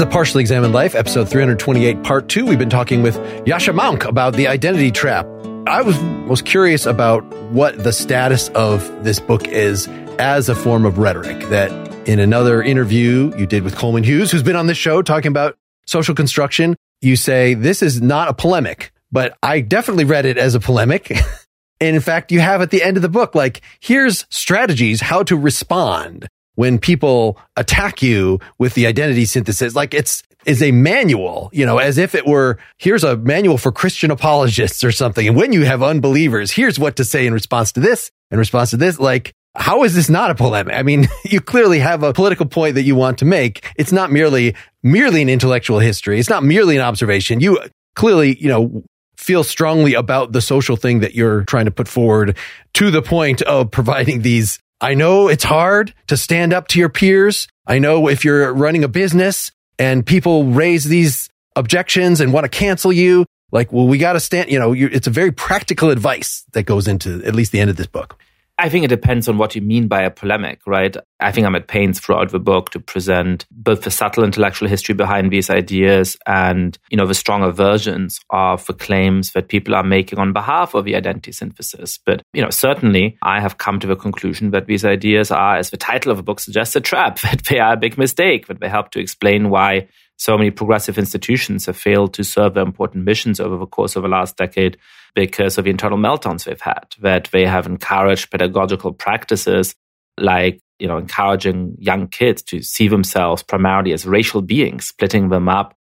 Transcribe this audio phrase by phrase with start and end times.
[0.00, 2.46] is the Partially Examined Life, episode 328, part two.
[2.46, 5.26] We've been talking with Yascha Mounk about the identity trap.
[5.66, 10.86] I was most curious about what the status of this book is as a form
[10.86, 11.38] of rhetoric.
[11.50, 11.70] That
[12.08, 15.58] in another interview you did with Coleman Hughes, who's been on this show talking about
[15.84, 20.54] social construction, you say this is not a polemic, but I definitely read it as
[20.54, 21.10] a polemic.
[21.80, 25.24] and in fact, you have at the end of the book, like, here's strategies how
[25.24, 26.26] to respond
[26.60, 29.74] when people attack you with the identity synthesis.
[29.74, 33.72] Like it's, is a manual, you know, as if it were, here's a manual for
[33.72, 35.26] Christian apologists or something.
[35.26, 38.68] And when you have unbelievers, here's what to say in response to this, in response
[38.70, 38.98] to this.
[38.98, 40.74] Like, how is this not a polemic?
[40.74, 43.66] I mean, you clearly have a political point that you want to make.
[43.76, 46.20] It's not merely, merely an intellectual history.
[46.20, 47.40] It's not merely an observation.
[47.40, 47.58] You
[47.94, 48.84] clearly, you know,
[49.16, 52.36] feel strongly about the social thing that you're trying to put forward
[52.74, 56.88] to the point of providing these I know it's hard to stand up to your
[56.88, 57.48] peers.
[57.66, 62.48] I know if you're running a business and people raise these objections and want to
[62.48, 66.44] cancel you, like, well, we got to stand, you know, it's a very practical advice
[66.52, 68.18] that goes into at least the end of this book.
[68.60, 70.94] I think it depends on what you mean by a polemic, right?
[71.18, 74.94] I think I'm at pains throughout the book to present both the subtle intellectual history
[74.94, 79.82] behind these ideas and, you know, the stronger versions of the claims that people are
[79.82, 81.98] making on behalf of the identity synthesis.
[82.04, 85.70] But, you know, certainly I have come to the conclusion that these ideas are, as
[85.70, 88.60] the title of the book suggests, a trap, that they are a big mistake, that
[88.60, 89.88] they help to explain why
[90.20, 94.02] so many progressive institutions have failed to serve their important missions over the course of
[94.02, 94.76] the last decade
[95.14, 99.74] because of the internal meltdowns they've had, that they have encouraged pedagogical practices
[100.18, 105.48] like you know, encouraging young kids to see themselves primarily as racial beings, splitting them
[105.48, 105.74] up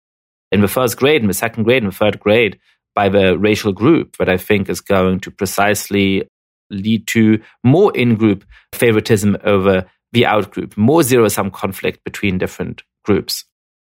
[0.52, 2.60] in the first grade, in the second grade, in the third grade
[2.94, 6.30] by the racial group that I think is going to precisely
[6.70, 13.46] lead to more in-group favoritism over the out-group, more zero-sum conflict between different groups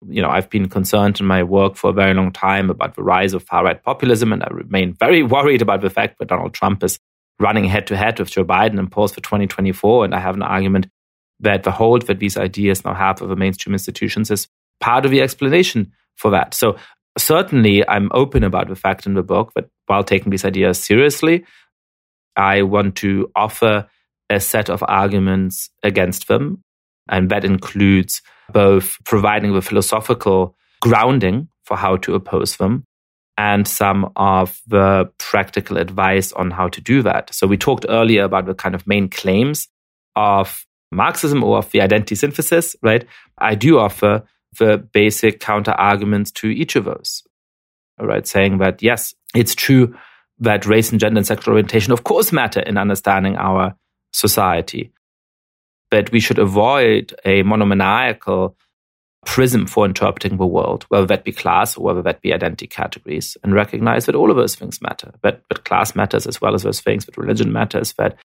[0.08, 3.04] you know, I've been concerned in my work for a very long time about the
[3.04, 6.54] rise of far right populism, and I remain very worried about the fact that Donald
[6.54, 7.00] Trump is
[7.40, 10.06] running head to head with Joe Biden and polls for 2024.
[10.06, 10.88] And I have an argument
[11.42, 14.48] that the hold that these ideas now have over mainstream institutions is
[14.80, 16.54] part of the explanation for that.
[16.54, 16.78] So
[17.18, 21.46] certainly, I'm open about the fact in the book that while taking these ideas seriously,
[22.36, 23.88] I want to offer
[24.30, 26.64] a set of arguments against them,
[27.10, 28.22] and that includes
[28.52, 32.86] both providing the philosophical grounding for how to oppose them
[33.38, 37.34] and some of the practical advice on how to do that.
[37.34, 39.68] So we talked earlier about the kind of main claims
[40.16, 43.06] of Marxism or of the identity synthesis, right?
[43.38, 44.24] I do offer
[44.58, 47.24] the basic counter arguments to each of those,
[48.00, 48.26] all right?
[48.26, 49.96] Saying that, yes, it's true
[50.40, 53.76] that race and gender and sexual orientation, of course, matter in understanding our
[54.14, 54.94] society
[55.92, 58.56] but we should avoid a monomaniacal
[59.26, 63.36] prism for interpreting the world, whether that be class or whether that be identity categories,
[63.44, 65.12] and recognize that all of those things matter.
[65.24, 68.18] That, that class matters as well as those things, that religion matters, that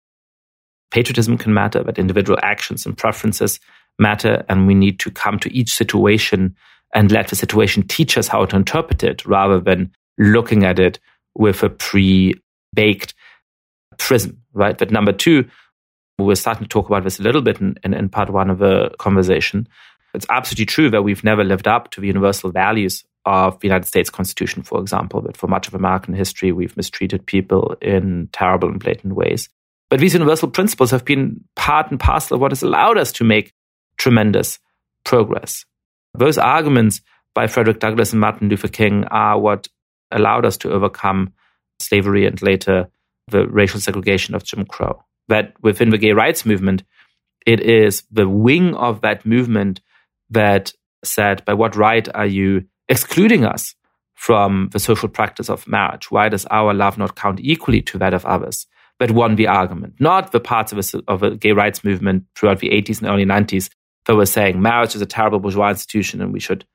[0.91, 3.59] patriotism can matter, that individual actions and preferences
[3.97, 6.55] matter, and we need to come to each situation
[6.93, 10.99] and let the situation teach us how to interpret it rather than looking at it
[11.35, 12.33] with a pre
[12.73, 13.13] baked
[13.97, 14.77] prism, right?
[14.77, 15.47] But number two,
[16.25, 18.59] we're starting to talk about this a little bit in, in, in part one of
[18.59, 19.67] the conversation.
[20.13, 23.85] It's absolutely true that we've never lived up to the universal values of the United
[23.85, 28.69] States Constitution, for example, but for much of American history, we've mistreated people in terrible
[28.69, 29.49] and blatant ways.
[29.89, 33.23] But these universal principles have been part and parcel of what has allowed us to
[33.23, 33.53] make
[33.97, 34.59] tremendous
[35.03, 35.65] progress.
[36.13, 37.01] Those arguments
[37.35, 39.67] by Frederick Douglass and Martin Luther King are what
[40.11, 41.33] allowed us to overcome
[41.79, 42.87] slavery and later
[43.27, 46.83] the racial segregation of Jim Crow that within the gay rights movement,
[47.45, 49.81] it is the wing of that movement
[50.29, 50.73] that
[51.03, 53.75] said, by what right are you excluding us
[54.15, 56.11] from the social practice of marriage?
[56.11, 58.67] Why does our love not count equally to that of others?
[58.99, 62.59] That won the argument, not the parts of a, of a gay rights movement throughout
[62.59, 63.69] the 80s and early 90s
[64.05, 66.65] that were saying marriage is a terrible bourgeois institution and we should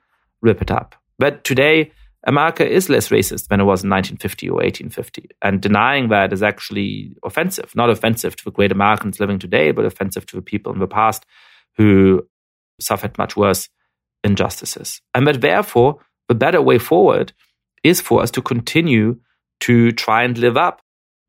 [0.40, 0.94] rip it up.
[1.19, 1.93] But today,
[2.26, 5.29] America is less racist than it was in 1950 or 1850.
[5.43, 9.85] And denying that is actually offensive, not offensive to the great Americans living today, but
[9.85, 11.26] offensive to the people in the past
[11.76, 12.26] who
[12.81, 13.69] suffered much worse
[14.23, 15.03] injustices.
[15.15, 15.99] And that therefore,
[16.29, 17.32] the better way forward
[17.82, 19.19] is for us to continue
[19.61, 20.81] to try and live up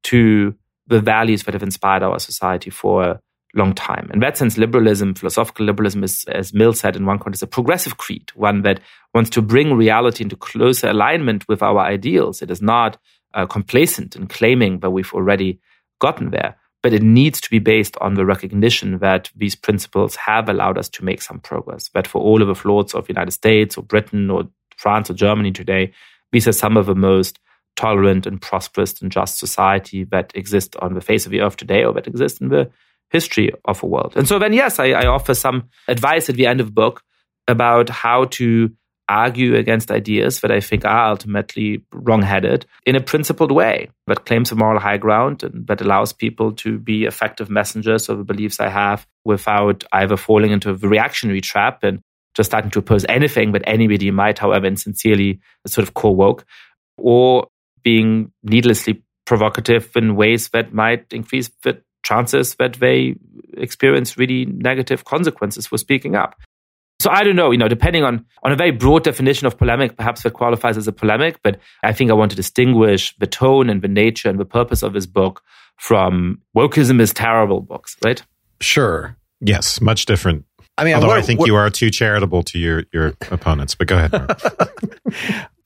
[0.03, 0.55] to
[0.87, 3.19] the values that have inspired our society for
[3.55, 4.09] long time.
[4.13, 7.97] In that sense, liberalism, philosophical liberalism is, as Mill said in one context, a progressive
[7.97, 8.81] creed, one that
[9.13, 12.41] wants to bring reality into closer alignment with our ideals.
[12.41, 12.97] It is not
[13.33, 15.59] uh, complacent in claiming that we've already
[15.99, 20.49] gotten there, but it needs to be based on the recognition that these principles have
[20.49, 21.89] allowed us to make some progress.
[21.93, 25.13] That for all of the flaws of the United States or Britain or France or
[25.13, 25.93] Germany today,
[26.31, 27.39] these are some of the most
[27.75, 31.83] tolerant and prosperous and just society that exist on the face of the earth today
[31.83, 32.69] or that exist in the
[33.09, 34.13] history of a world.
[34.15, 37.01] And so then, yes, I, I offer some advice at the end of the book
[37.47, 38.71] about how to
[39.07, 44.51] argue against ideas that I think are ultimately wrong-headed in a principled way that claims
[44.51, 48.59] a moral high ground and that allows people to be effective messengers of the beliefs
[48.59, 52.01] I have without either falling into a reactionary trap and
[52.33, 56.45] just starting to oppose anything that anybody might, however insincerely, sort of core woke,
[56.97, 57.47] or
[57.83, 63.15] being needlessly provocative in ways that might increase the chances that they
[63.57, 66.35] experience really negative consequences for speaking up.
[66.99, 69.97] So I don't know, you know, depending on, on a very broad definition of polemic,
[69.97, 73.69] perhaps that qualifies as a polemic, but I think I want to distinguish the tone
[73.69, 75.41] and the nature and the purpose of this book
[75.77, 78.23] from wokeism is terrible books, right?
[78.61, 79.17] Sure.
[79.41, 80.45] Yes, much different.
[80.77, 83.97] I mean, although I think you are too charitable to your, your opponents, but go
[83.97, 84.11] ahead.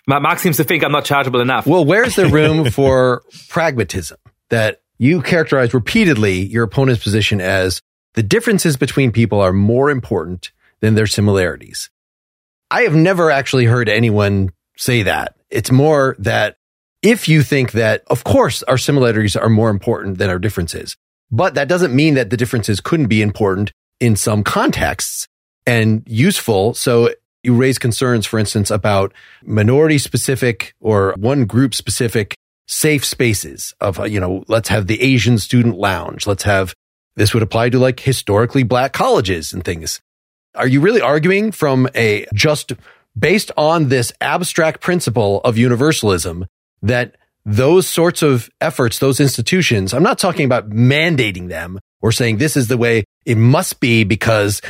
[0.07, 0.21] Mark.
[0.23, 1.67] Mark seems to think I'm not charitable enough.
[1.67, 4.17] Well, where's the room for pragmatism
[4.49, 7.81] that you characterize repeatedly your opponent's position as
[8.13, 10.51] the differences between people are more important
[10.81, 11.89] than their similarities.
[12.69, 15.35] I have never actually heard anyone say that.
[15.49, 16.57] It's more that
[17.01, 20.97] if you think that, of course, our similarities are more important than our differences,
[21.31, 25.27] but that doesn't mean that the differences couldn't be important in some contexts
[25.65, 26.73] and useful.
[26.73, 27.13] So
[27.43, 29.13] you raise concerns, for instance, about
[29.43, 32.35] minority specific or one group specific
[32.69, 36.27] safe spaces of, uh, you know, let's have the Asian student lounge.
[36.27, 36.75] Let's have
[37.15, 39.99] this would apply to like historically black colleges and things.
[40.55, 42.73] Are you really arguing from a just
[43.17, 46.45] based on this abstract principle of universalism
[46.83, 52.37] that those sorts of efforts, those institutions, I'm not talking about mandating them or saying
[52.37, 54.61] this is the way it must be because,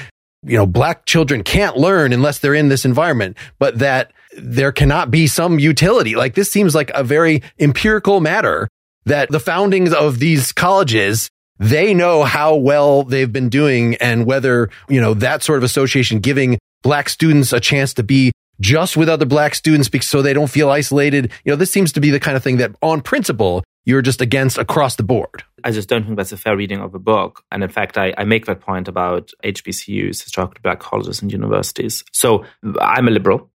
[0.43, 5.11] you know, black children can't learn unless they're in this environment, but that there cannot
[5.11, 6.15] be some utility.
[6.15, 8.67] Like this seems like a very empirical matter
[9.05, 14.69] that the foundings of these colleges they know how well they've been doing and whether,
[14.87, 18.31] you know, that sort of association giving black students a chance to be
[18.61, 21.31] just with other black students so they don't feel isolated.
[21.43, 24.21] You know, this seems to be the kind of thing that on principle you're just
[24.21, 25.43] against across the board.
[25.63, 27.43] I just don't think that's a fair reading of the book.
[27.51, 32.03] And in fact, I, I make that point about HBCUs, historically black colleges and universities.
[32.13, 32.45] So
[32.79, 33.48] I'm a liberal,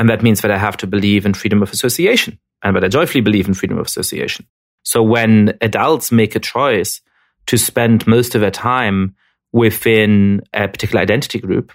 [0.00, 2.88] and that means that I have to believe in freedom of association and that I
[2.88, 4.46] joyfully believe in freedom of association.
[4.82, 7.02] So when adults make a choice
[7.48, 9.14] to spend most of their time
[9.52, 11.70] within a particular identity group,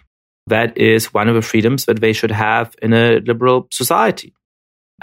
[0.48, 4.34] that is one of the freedoms that they should have in a liberal society.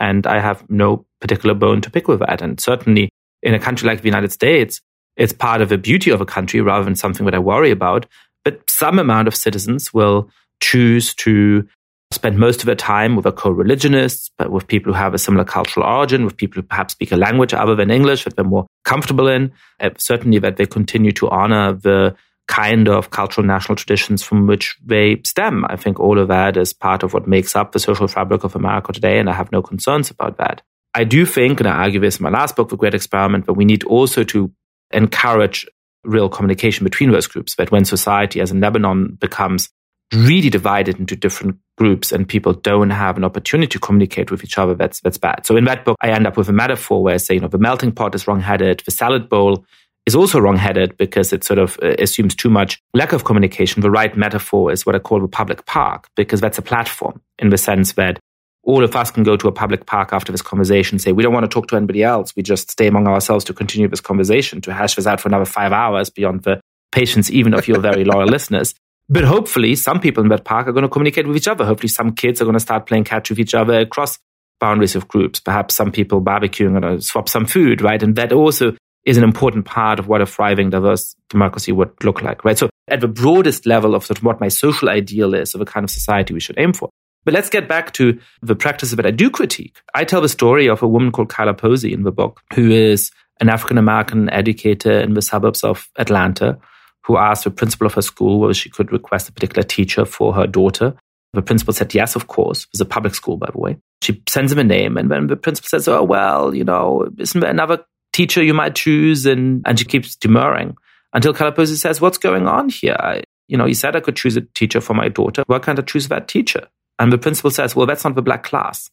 [0.00, 2.42] And I have no particular bone to pick with that.
[2.42, 3.08] And certainly
[3.40, 4.80] in a country like the United States,
[5.16, 8.04] it's part of the beauty of a country rather than something that I worry about.
[8.44, 10.28] But some amount of citizens will
[10.60, 11.68] choose to
[12.12, 15.44] spend most of their time with a co-religionists, but with people who have a similar
[15.44, 18.66] cultural origin, with people who perhaps speak a language other than English that they're more
[18.84, 19.52] comfortable in.
[19.80, 22.14] Uh, certainly that they continue to honor the
[22.48, 25.64] kind of cultural national traditions from which they stem.
[25.68, 28.56] I think all of that is part of what makes up the social fabric of
[28.56, 30.62] America today, and I have no concerns about that.
[30.94, 33.54] I do think, and I argue this in my last book, The Great Experiment, that
[33.54, 34.52] we need also to
[34.92, 35.66] encourage
[36.04, 39.70] real communication between those groups, that when society, as in Lebanon, becomes
[40.12, 44.58] really divided into different groups and people don't have an opportunity to communicate with each
[44.58, 45.46] other, that's that's bad.
[45.46, 47.48] So in that book, I end up with a metaphor where I say, you know,
[47.48, 49.64] the melting pot is wrong-headed, the salad bowl
[50.04, 53.82] is also wrong-headed because it sort of uh, assumes too much lack of communication.
[53.82, 57.50] The right metaphor is what I call the public park because that's a platform in
[57.50, 58.18] the sense that
[58.64, 61.32] all of us can go to a public park after this conversation, say, we don't
[61.32, 62.34] want to talk to anybody else.
[62.36, 65.44] We just stay among ourselves to continue this conversation, to hash this out for another
[65.44, 66.60] five hours beyond the
[66.92, 68.74] patience even of your very loyal listeners.
[69.12, 71.66] But hopefully, some people in that park are going to communicate with each other.
[71.66, 74.18] Hopefully, some kids are going to start playing catch with each other across
[74.58, 75.38] boundaries of groups.
[75.38, 78.02] Perhaps some people barbecuing to swap some food, right?
[78.02, 82.22] And that also is an important part of what a thriving, diverse democracy would look
[82.22, 82.56] like, right?
[82.56, 85.66] So, at the broadest level of, sort of what my social ideal is of a
[85.66, 86.88] kind of society we should aim for.
[87.26, 89.76] But let's get back to the practices that I do critique.
[89.94, 93.10] I tell the story of a woman called Kyla Posey in the book, who is
[93.42, 96.58] an African American educator in the suburbs of Atlanta
[97.04, 100.32] who asked the principal of her school whether she could request a particular teacher for
[100.34, 100.94] her daughter.
[101.32, 102.64] The principal said, yes, of course.
[102.64, 103.78] It was a public school, by the way.
[104.02, 104.96] She sends him a name.
[104.96, 108.74] And then the principal says, oh, well, you know, isn't there another teacher you might
[108.74, 109.26] choose?
[109.26, 110.76] And, and she keeps demurring
[111.12, 112.96] until Kyla Posey says, what's going on here?
[112.98, 115.42] I, you know, you said I could choose a teacher for my daughter.
[115.46, 116.68] Why can't I choose that teacher?
[116.98, 118.90] And the principal says, well, that's not the black class.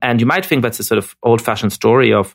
[0.00, 2.34] And you might think that's a sort of old fashioned story of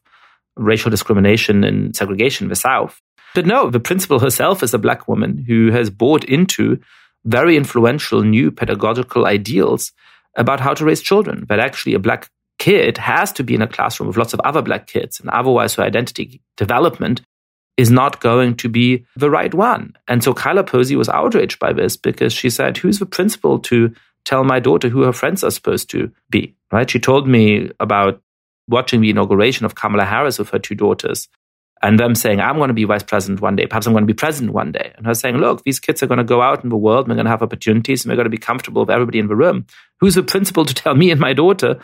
[0.56, 3.02] racial discrimination and segregation in the South.
[3.38, 6.80] But no, the principal herself is a black woman who has bought into
[7.24, 9.92] very influential new pedagogical ideals
[10.36, 11.46] about how to raise children.
[11.48, 14.64] That actually a black kid has to be in a classroom with lots of other
[14.64, 17.22] black kids, and otherwise her identity development
[17.78, 19.96] is not going to be the right one.
[20.08, 23.94] And so Kyla Posey was outraged by this because she said, Who's the principal to
[24.26, 26.56] tell my daughter who her friends are supposed to be?
[26.72, 26.90] Right?
[26.90, 28.20] She told me about
[28.68, 31.30] watching the inauguration of Kamala Harris with her two daughters
[31.82, 33.68] and them saying, I'm going to be vice president one day.
[33.68, 34.92] Perhaps I'm going to be president one day.
[34.96, 37.10] And her saying, look, these kids are going to go out in the world and
[37.10, 39.36] we're going to have opportunities and we're going to be comfortable with everybody in the
[39.36, 39.66] room.
[40.00, 41.80] Who's the principal to tell me and my daughter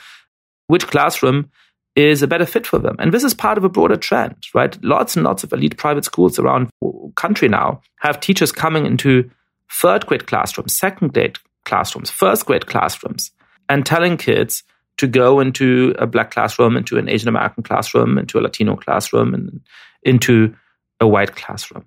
[0.67, 1.51] which classroom
[1.95, 2.95] is a better fit for them.
[2.97, 4.75] And this is part of a broader trend, right?
[4.83, 9.29] Lots and lots of elite private schools around the country now have teachers coming into
[9.71, 13.31] third grade classrooms, second grade classrooms, first grade classrooms,
[13.69, 14.63] and telling kids
[14.97, 19.33] to go into a black classroom, into an Asian American classroom, into a Latino classroom,
[19.33, 19.61] and
[20.03, 20.55] into
[20.99, 21.85] a white classroom.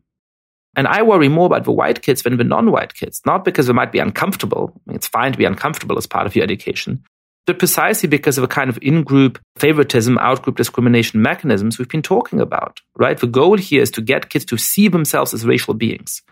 [0.76, 3.66] And I worry more about the white kids than the non white kids, not because
[3.66, 4.72] they might be uncomfortable.
[4.74, 7.02] I mean, it's fine to be uncomfortable as part of your education,
[7.46, 12.40] but precisely because of a kind of in-group favoritism, out-group discrimination mechanisms we've been talking
[12.40, 13.18] about, right?
[13.18, 16.22] The goal here is to get kids to see themselves as racial beings,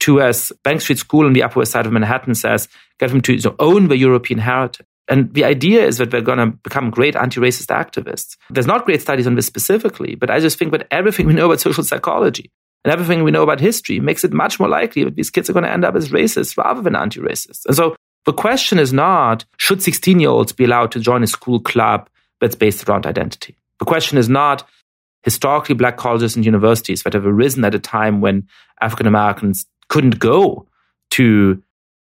[0.00, 3.20] to, as Bank Street School on the Upper West Side of Manhattan says, get them
[3.20, 4.86] to own the European heritage.
[5.12, 8.38] And the idea is that they're going to become great anti-racist activists.
[8.48, 11.44] There's not great studies on this specifically, but I just think that everything we know
[11.44, 12.50] about social psychology
[12.82, 15.52] and everything we know about history makes it much more likely that these kids are
[15.52, 17.66] going to end up as racists rather than anti-racists.
[17.66, 21.26] And so the question is not, should 16 year olds be allowed to join a
[21.26, 22.08] school club
[22.40, 23.58] that's based around identity?
[23.80, 24.66] The question is not,
[25.24, 28.48] historically black colleges and universities that have arisen at a time when
[28.80, 30.66] African Americans couldn't go
[31.10, 31.62] to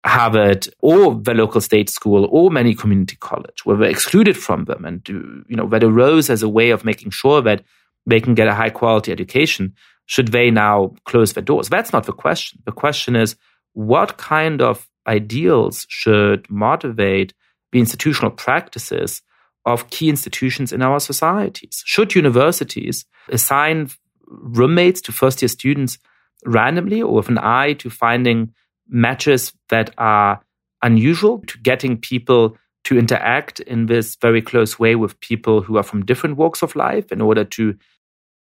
[0.07, 4.85] Harvard or the local state school or many community college, were they excluded from them
[4.85, 5.13] and uh,
[5.47, 7.63] you know that arose as a way of making sure that
[8.05, 9.73] they can get a high quality education.
[10.05, 11.67] Should they now close their doors?
[11.67, 12.61] That's not the question.
[12.65, 13.35] The question is
[13.73, 17.33] what kind of ideals should motivate
[17.71, 19.21] the institutional practices
[19.65, 21.83] of key institutions in our societies.
[21.85, 23.89] Should universities assign
[24.25, 25.97] roommates to first year students
[26.45, 28.53] randomly or with an eye to finding
[28.89, 30.41] matches that are
[30.81, 35.83] unusual, to getting people to interact in this very close way with people who are
[35.83, 37.75] from different walks of life in order to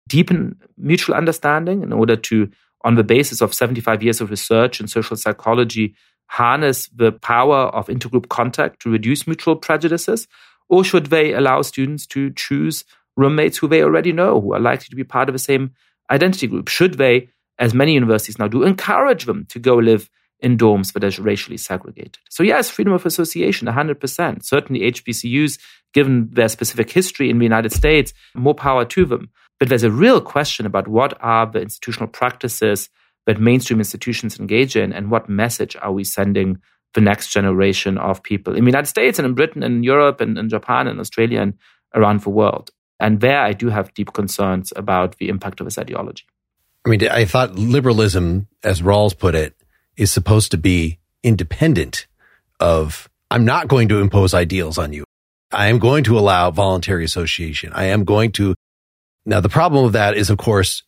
[0.08, 2.50] deepen mutual understanding, in order to,
[2.84, 5.94] on the basis of 75 years of research in social psychology,
[6.28, 10.28] harness the power of intergroup contact to reduce mutual prejudices?
[10.68, 12.86] Or should they allow students to choose
[13.16, 15.72] roommates who they already know, who are likely to be part of the same
[16.10, 16.70] identity group?
[16.70, 20.10] Should they, as many universities now do, encourage them to go live
[20.44, 22.20] in dorms that are racially segregated?
[22.30, 24.44] So, yes, freedom of association, 100%.
[24.44, 25.58] Certainly, HBCUs,
[25.94, 29.30] given their specific history in the United States, more power to them.
[29.60, 32.90] But there's a real question about what are the institutional practices
[33.26, 36.60] that mainstream institutions engage in and what message are we sending
[36.94, 40.22] the next generation of people in the United States and in Britain and in Europe
[40.22, 41.54] and in Japan and Australia and
[41.96, 42.72] around the world.
[43.00, 46.26] And there I do have deep concerns about the impact of this ideology.
[46.86, 49.56] I mean, I thought liberalism, as Rawls put it,
[49.98, 52.08] is supposed to be independent
[52.60, 55.04] of, I'm not going to impose ideals on you.
[55.52, 57.72] I am going to allow voluntary association.
[57.74, 58.56] I am going to.
[59.26, 60.84] Now, the problem with that is, of course,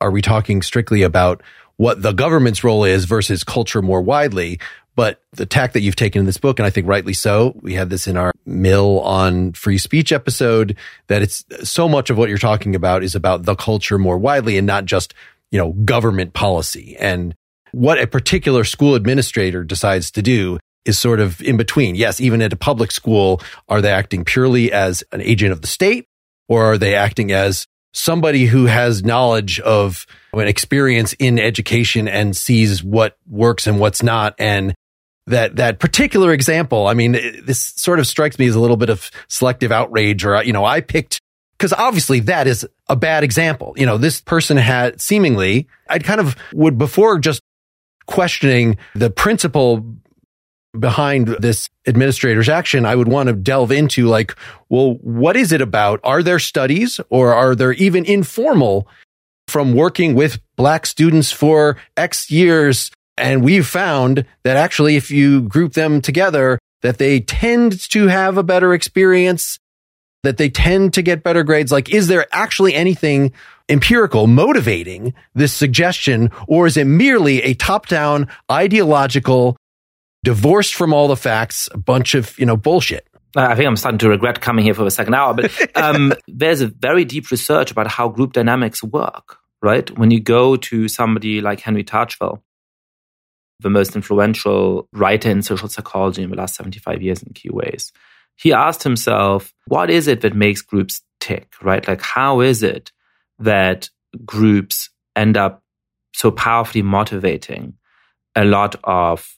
[0.00, 1.42] are we talking strictly about
[1.80, 4.60] what the government's role is versus culture more widely.
[4.96, 7.72] But the tack that you've taken in this book, and I think rightly so, we
[7.72, 10.76] had this in our mill on free speech episode,
[11.06, 14.58] that it's so much of what you're talking about is about the culture more widely
[14.58, 15.14] and not just,
[15.50, 16.98] you know, government policy.
[16.98, 17.34] And
[17.72, 21.94] what a particular school administrator decides to do is sort of in between.
[21.94, 25.66] Yes, even at a public school, are they acting purely as an agent of the
[25.66, 26.06] state
[26.48, 32.36] or are they acting as somebody who has knowledge of an experience in education and
[32.36, 34.34] sees what works and what's not.
[34.38, 34.74] And
[35.26, 37.12] that, that particular example, I mean,
[37.44, 40.64] this sort of strikes me as a little bit of selective outrage or, you know,
[40.64, 41.20] I picked
[41.58, 43.74] because obviously that is a bad example.
[43.76, 47.42] You know, this person had seemingly, I'd kind of would before just
[48.10, 49.96] questioning the principle
[50.78, 54.36] behind this administrator's action, I would want to delve into like,
[54.68, 56.00] well, what is it about?
[56.04, 58.86] Are there studies or are there even informal
[59.48, 62.90] from working with black students for X years?
[63.16, 68.38] And we've found that actually, if you group them together, that they tend to have
[68.38, 69.58] a better experience,
[70.22, 71.72] that they tend to get better grades.
[71.72, 73.32] Like, is there actually anything
[73.70, 76.30] empirical motivating this suggestion?
[76.48, 79.56] Or is it merely a top down ideological
[80.22, 83.06] divorced from all the facts, a bunch of, you know, bullshit.
[83.36, 86.60] I think I'm starting to regret coming here for the second hour, but um, there's
[86.60, 89.88] a very deep research about how group dynamics work, right?
[89.98, 92.42] When you go to somebody like Henry Tajfel,
[93.60, 97.92] the most influential writer in social psychology in the last 75 years in key ways,
[98.36, 101.86] he asked himself, what is it that makes groups tick, right?
[101.86, 102.90] Like, how is it
[103.40, 103.90] that
[104.24, 105.62] groups end up
[106.12, 107.74] so powerfully motivating
[108.36, 109.36] a lot of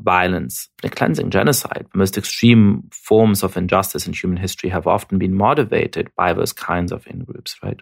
[0.00, 1.86] violence, the cleansing, genocide.
[1.92, 6.52] The most extreme forms of injustice in human history have often been motivated by those
[6.52, 7.78] kinds of in groups, right?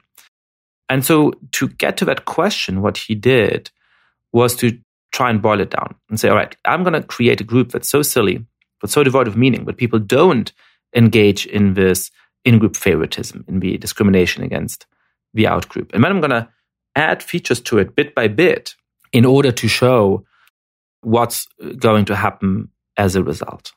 [0.88, 3.70] And so to get to that question, what he did
[4.32, 4.78] was to
[5.12, 7.72] try and boil it down and say, all right, I'm going to create a group
[7.72, 8.44] that's so silly,
[8.80, 10.52] but so devoid of meaning, but people don't
[10.94, 12.10] engage in this
[12.44, 14.86] in group favoritism, in the discrimination against
[15.36, 15.92] the out group.
[15.94, 16.48] And then I'm going to
[16.94, 18.74] add features to it bit by bit
[19.12, 20.24] in order to show
[21.02, 21.46] what's
[21.78, 23.72] going to happen as a result.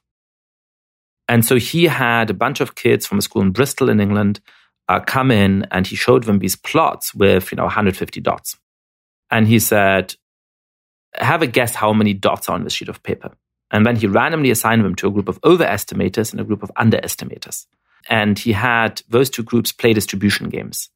[1.28, 4.40] And so he had a bunch of kids from a school in Bristol in England
[4.88, 8.58] uh, come in and he showed them these plots with, you know, 150 dots.
[9.30, 10.16] And he said,
[11.14, 13.32] have a guess how many dots are on this sheet of paper.
[13.72, 16.72] And then he randomly assigned them to a group of overestimators and a group of
[16.76, 17.68] underestimators.
[18.10, 20.90] And he had those two groups play distribution games.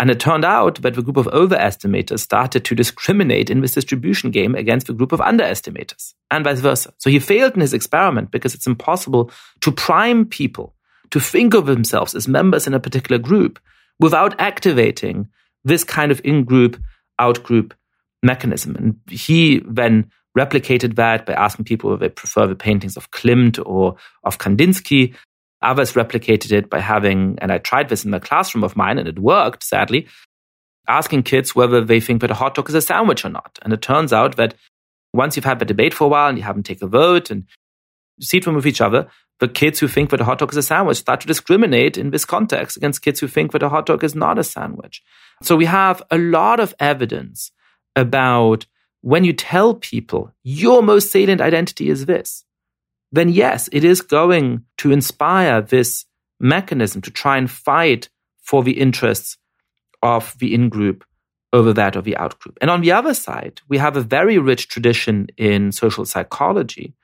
[0.00, 4.30] And it turned out that the group of overestimators started to discriminate in this distribution
[4.30, 6.94] game against the group of underestimators, and vice versa.
[6.96, 9.30] So he failed in his experiment because it's impossible
[9.60, 10.74] to prime people
[11.10, 13.60] to think of themselves as members in a particular group
[13.98, 15.28] without activating
[15.64, 16.82] this kind of in group,
[17.18, 17.74] out group
[18.22, 18.74] mechanism.
[18.76, 23.62] And he then replicated that by asking people if they prefer the paintings of Klimt
[23.66, 25.14] or of Kandinsky.
[25.62, 29.08] Others replicated it by having, and I tried this in the classroom of mine and
[29.08, 30.08] it worked, sadly,
[30.88, 33.58] asking kids whether they think that a hot dog is a sandwich or not.
[33.62, 34.54] And it turns out that
[35.12, 37.44] once you've had the debate for a while and you haven't taken a vote and
[38.20, 40.62] see it with each other, the kids who think that a hot dog is a
[40.62, 44.04] sandwich start to discriminate in this context against kids who think that a hot dog
[44.04, 45.02] is not a sandwich.
[45.42, 47.50] So we have a lot of evidence
[47.96, 48.66] about
[49.00, 52.44] when you tell people your most salient identity is this,
[53.12, 56.04] then yes, it is going to inspire this
[56.38, 58.08] mechanism to try and fight
[58.42, 59.36] for the interests
[60.02, 61.04] of the in group
[61.52, 62.56] over that of the out group.
[62.60, 66.94] And on the other side, we have a very rich tradition in social psychology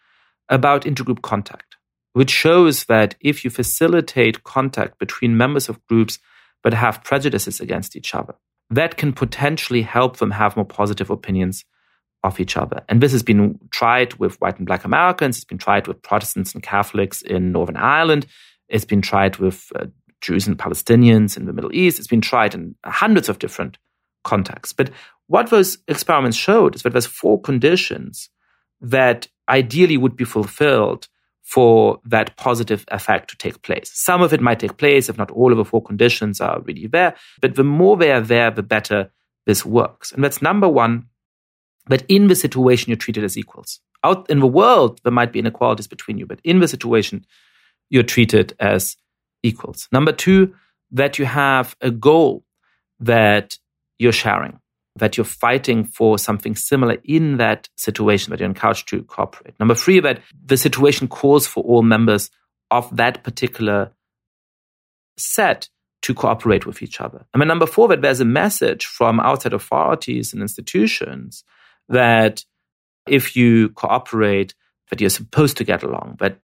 [0.48, 1.76] about intergroup contact,
[2.12, 6.18] which shows that if you facilitate contact between members of groups
[6.62, 8.34] that have prejudices against each other,
[8.70, 11.64] that can potentially help them have more positive opinions
[12.26, 12.82] of each other.
[12.88, 16.54] And this has been tried with white and black Americans, it's been tried with Protestants
[16.54, 18.26] and Catholics in Northern Ireland,
[18.68, 19.86] it's been tried with uh,
[20.20, 23.78] Jews and Palestinians in the Middle East, it's been tried in hundreds of different
[24.24, 24.72] contexts.
[24.72, 24.90] But
[25.28, 28.28] what those experiments showed is that there's four conditions
[28.80, 31.08] that ideally would be fulfilled
[31.42, 33.90] for that positive effect to take place.
[33.94, 36.88] Some of it might take place if not all of the four conditions are really
[36.88, 39.10] there, but the more they are there, the better
[39.46, 40.10] this works.
[40.10, 41.06] And that's number one,
[41.86, 43.80] but in the situation, you're treated as equals.
[44.04, 47.24] Out in the world, there might be inequalities between you, but in the situation,
[47.90, 48.96] you're treated as
[49.42, 49.88] equals.
[49.92, 50.54] Number two,
[50.90, 52.44] that you have a goal
[53.00, 53.58] that
[53.98, 54.60] you're sharing,
[54.96, 59.58] that you're fighting for something similar in that situation, that you're encouraged to cooperate.
[59.58, 62.30] Number three, that the situation calls for all members
[62.70, 63.92] of that particular
[65.16, 65.68] set
[66.02, 67.26] to cooperate with each other.
[67.32, 71.42] I mean, number four, that there's a message from outside authorities and institutions
[71.88, 72.44] that
[73.06, 74.54] if you cooperate,
[74.90, 76.38] that you're supposed to get along, that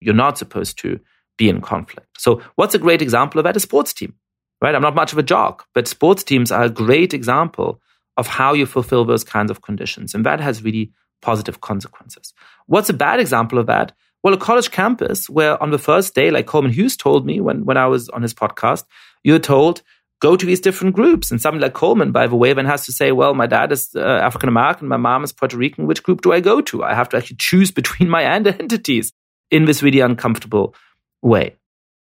[0.00, 1.00] you're not supposed to
[1.38, 2.08] be in conflict.
[2.18, 3.56] So, what's a great example of that?
[3.56, 4.14] A sports team,
[4.60, 4.74] right?
[4.74, 7.80] I'm not much of a jock, but sports teams are a great example
[8.16, 10.14] of how you fulfill those kinds of conditions.
[10.14, 12.32] And that has really positive consequences.
[12.66, 13.92] What's a bad example of that?
[14.22, 17.64] Well, a college campus where on the first day, like Coleman Hughes told me when,
[17.64, 18.84] when I was on his podcast,
[19.22, 19.82] you're told
[20.20, 21.30] go to these different groups.
[21.30, 23.90] And somebody like Coleman, by the way, then has to say, well, my dad is
[23.94, 25.86] uh, African American, my mom is Puerto Rican.
[25.86, 26.84] Which group do I go to?
[26.84, 29.12] I have to actually choose between my identities
[29.50, 30.74] in this really uncomfortable
[31.22, 31.56] way.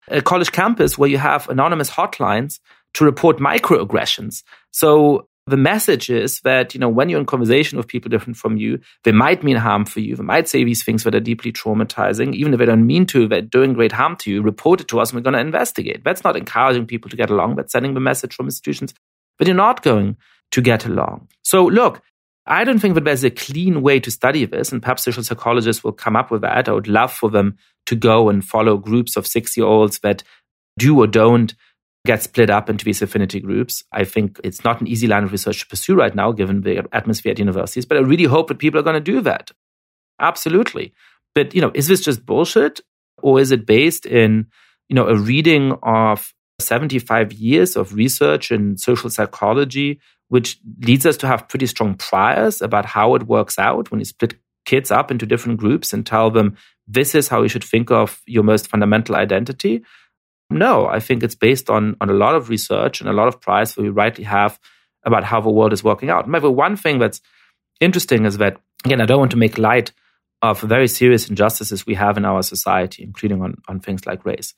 [0.10, 2.60] A college campus where you have anonymous hotlines
[2.94, 4.44] to report microaggressions.
[4.72, 8.58] So the message is that, you know, when you're in conversation with people different from
[8.58, 10.16] you, they might mean harm for you.
[10.16, 12.36] They might say these things that are deeply traumatizing.
[12.36, 14.42] Even if they don't mean to, they're doing great harm to you.
[14.42, 16.04] Report it to us and we're going to investigate.
[16.04, 17.56] That's not encouraging people to get along.
[17.56, 18.94] That's sending the message from institutions
[19.40, 20.18] that you're not going
[20.52, 21.30] to get along.
[21.44, 22.02] So look,
[22.46, 25.84] I don't think that there's a clean way to study this, and perhaps social psychologists
[25.84, 26.70] will come up with that.
[26.70, 27.58] I would love for them
[27.88, 30.24] to go and follow groups of six year olds that
[30.80, 31.54] do or don't
[32.08, 33.84] get split up into these affinity groups.
[33.92, 36.88] I think it's not an easy line of research to pursue right now, given the
[36.92, 39.52] atmosphere at universities, but I really hope that people are going to do that.
[40.20, 40.94] Absolutely.
[41.36, 42.82] But, you know, is this just bullshit?
[43.22, 44.48] Or is it based in,
[44.90, 51.18] you know, a reading of 75 years of research in social psychology, which leads us
[51.18, 55.12] to have pretty strong priors about how it works out when you split kids up
[55.12, 58.68] into different groups and tell them this is how you should think of your most
[58.68, 59.84] fundamental identity.
[60.50, 63.42] No, I think it's based on, on a lot of research and a lot of
[63.42, 64.60] priors that we rightly have
[65.06, 66.28] about how the world is working out.
[66.28, 67.22] Maybe one thing that's
[67.80, 69.92] interesting is that, again, I don't want to make light
[70.42, 74.54] of very serious injustices we have in our society, including on, on things like race.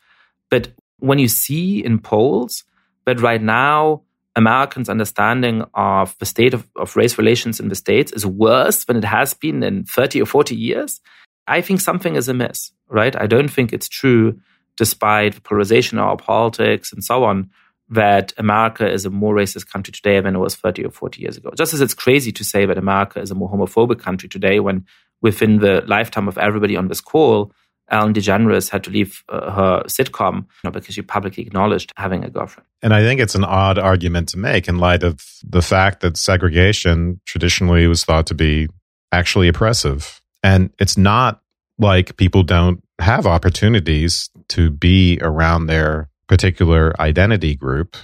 [0.49, 2.63] But when you see in polls
[3.05, 4.03] that right now
[4.35, 8.97] Americans' understanding of the state of, of race relations in the States is worse than
[8.97, 11.01] it has been in 30 or 40 years,
[11.47, 13.15] I think something is amiss, right?
[13.19, 14.39] I don't think it's true,
[14.79, 17.49] despite polarization in our politics and so on,
[17.89, 21.35] that America is a more racist country today than it was 30 or 40 years
[21.35, 21.51] ago.
[21.57, 24.85] Just as it's crazy to say that America is a more homophobic country today when
[25.21, 27.51] within the lifetime of everybody on this call,
[27.91, 32.23] Ellen DeGeneres had to leave uh, her sitcom you know, because she publicly acknowledged having
[32.23, 32.65] a girlfriend.
[32.81, 36.15] And I think it's an odd argument to make in light of the fact that
[36.15, 38.69] segregation traditionally was thought to be
[39.11, 40.21] actually oppressive.
[40.41, 41.41] And it's not
[41.79, 47.97] like people don't have opportunities to be around their particular identity group.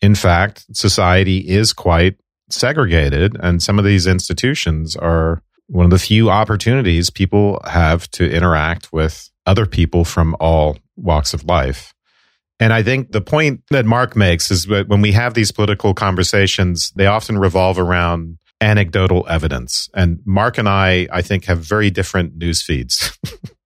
[0.00, 2.16] In fact, society is quite
[2.50, 8.30] segregated, and some of these institutions are one of the few opportunities people have to
[8.30, 11.92] interact with other people from all walks of life.
[12.60, 15.94] And I think the point that Mark makes is that when we have these political
[15.94, 19.88] conversations, they often revolve around anecdotal evidence.
[19.94, 23.16] And Mark and I, I think, have very different news feeds.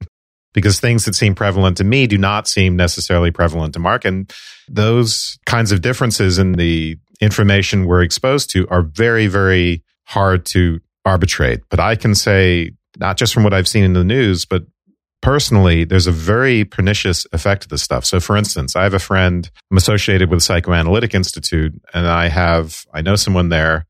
[0.55, 4.05] because things that seem prevalent to me do not seem necessarily prevalent to Mark.
[4.05, 4.33] And
[4.69, 10.81] those kinds of differences in the information we're exposed to are very, very hard to
[11.05, 11.61] arbitrate.
[11.71, 14.65] But I can say, not just from what I've seen in the news, but
[15.23, 18.05] personally, there's a very pernicious effect of this stuff.
[18.05, 22.85] So, for instance, I have a friend, I'm associated with Psychoanalytic Institute, and I have,
[22.93, 23.87] I know someone there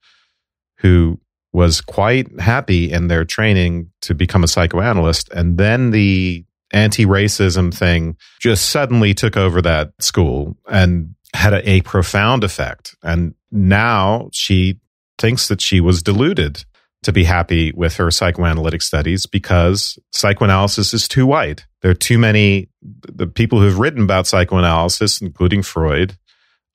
[0.79, 1.18] who
[1.53, 5.29] was quite happy in their training to become a psychoanalyst.
[5.31, 11.69] And then the anti racism thing just suddenly took over that school and had a,
[11.69, 12.95] a profound effect.
[13.03, 14.81] And now she
[15.19, 16.65] thinks that she was deluded
[17.03, 21.67] to be happy with her psychoanalytic studies because psychoanalysis is too white.
[21.81, 26.17] There are too many, the people who've written about psychoanalysis, including Freud,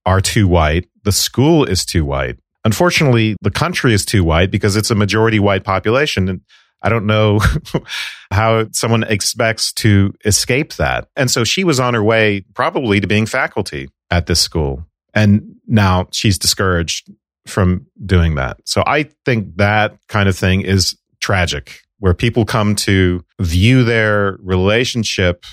[0.05, 0.87] are too white.
[1.03, 2.37] The school is too white.
[2.65, 6.27] Unfortunately, the country is too white because it's a majority white population.
[6.27, 6.41] And
[6.81, 7.39] I don't know
[8.31, 11.07] how someone expects to escape that.
[11.15, 14.85] And so she was on her way probably to being faculty at this school.
[15.13, 17.11] And now she's discouraged
[17.47, 18.57] from doing that.
[18.65, 24.37] So I think that kind of thing is tragic, where people come to view their
[24.41, 25.45] relationship,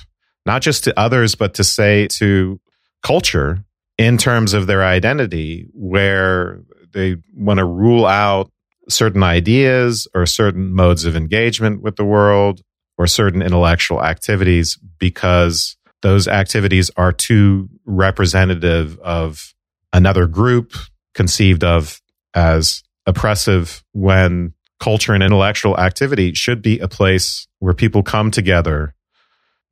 [0.45, 2.61] not just to others, but to say to
[3.03, 3.65] culture
[3.97, 6.61] in terms of their identity, where
[6.93, 8.51] they want to rule out
[8.89, 12.61] certain ideas or certain modes of engagement with the world
[12.99, 19.55] or certain intellectual activities because those activities are too representative of
[19.93, 20.75] another group
[21.15, 22.01] conceived of
[22.35, 28.95] as oppressive when culture and intellectual activity should be a place where people come together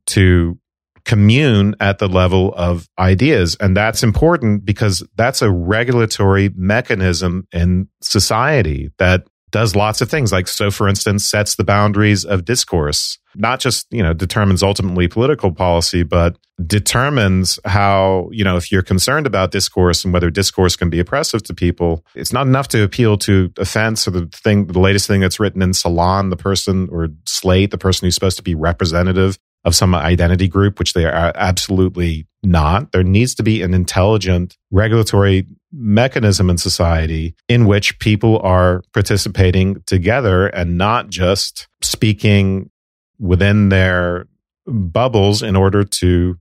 [0.06, 0.58] to
[1.04, 3.56] commune at the level of ideas.
[3.60, 10.32] And that's important because that's a regulatory mechanism in society that does lots of things
[10.32, 15.06] like so for instance sets the boundaries of discourse not just you know determines ultimately
[15.06, 16.36] political policy but
[16.66, 21.42] determines how you know if you're concerned about discourse and whether discourse can be oppressive
[21.42, 25.20] to people it's not enough to appeal to offense or the thing the latest thing
[25.20, 29.38] that's written in salon the person or slate the person who's supposed to be representative
[29.64, 32.92] of some identity group, which they are absolutely not.
[32.92, 39.82] There needs to be an intelligent regulatory mechanism in society in which people are participating
[39.86, 42.70] together and not just speaking
[43.18, 44.26] within their
[44.66, 46.36] bubbles in order to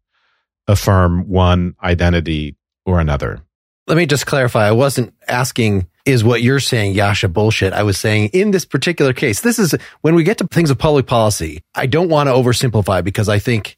[0.67, 2.55] affirm one identity
[2.85, 3.41] or another.
[3.87, 4.67] Let me just clarify.
[4.67, 7.73] I wasn't asking, is what you're saying, Yascha bullshit?
[7.73, 10.77] I was saying in this particular case, this is when we get to things of
[10.77, 13.75] public policy, I don't want to oversimplify because I think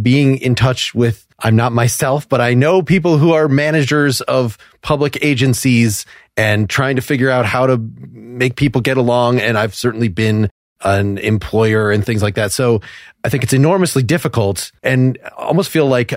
[0.00, 4.56] being in touch with, I'm not myself, but I know people who are managers of
[4.80, 6.06] public agencies
[6.36, 7.78] and trying to figure out how to
[8.10, 9.40] make people get along.
[9.40, 12.52] And I've certainly been an employer and things like that.
[12.52, 12.80] So
[13.24, 16.14] I think it's enormously difficult and almost feel like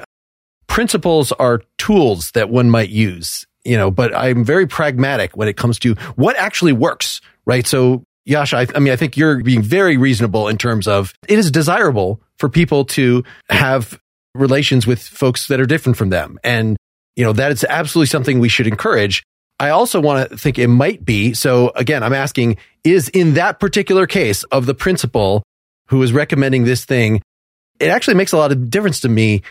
[0.67, 5.57] principles are tools that one might use, you know, but I'm very pragmatic when it
[5.57, 7.65] comes to what actually works, right?
[7.65, 11.37] So Yascha, I, I, mean, I think you're being very reasonable in terms of it
[11.37, 13.99] is desirable for people to have
[14.33, 16.39] relations with folks that are different from them.
[16.43, 16.77] And,
[17.15, 19.23] you know, that is absolutely something we should encourage.
[19.59, 21.33] I also want to think it might be.
[21.33, 25.43] So again, I'm asking, is in that particular case of the principal
[25.87, 27.21] who is recommending this thing,
[27.79, 29.43] it actually makes a lot of difference to me.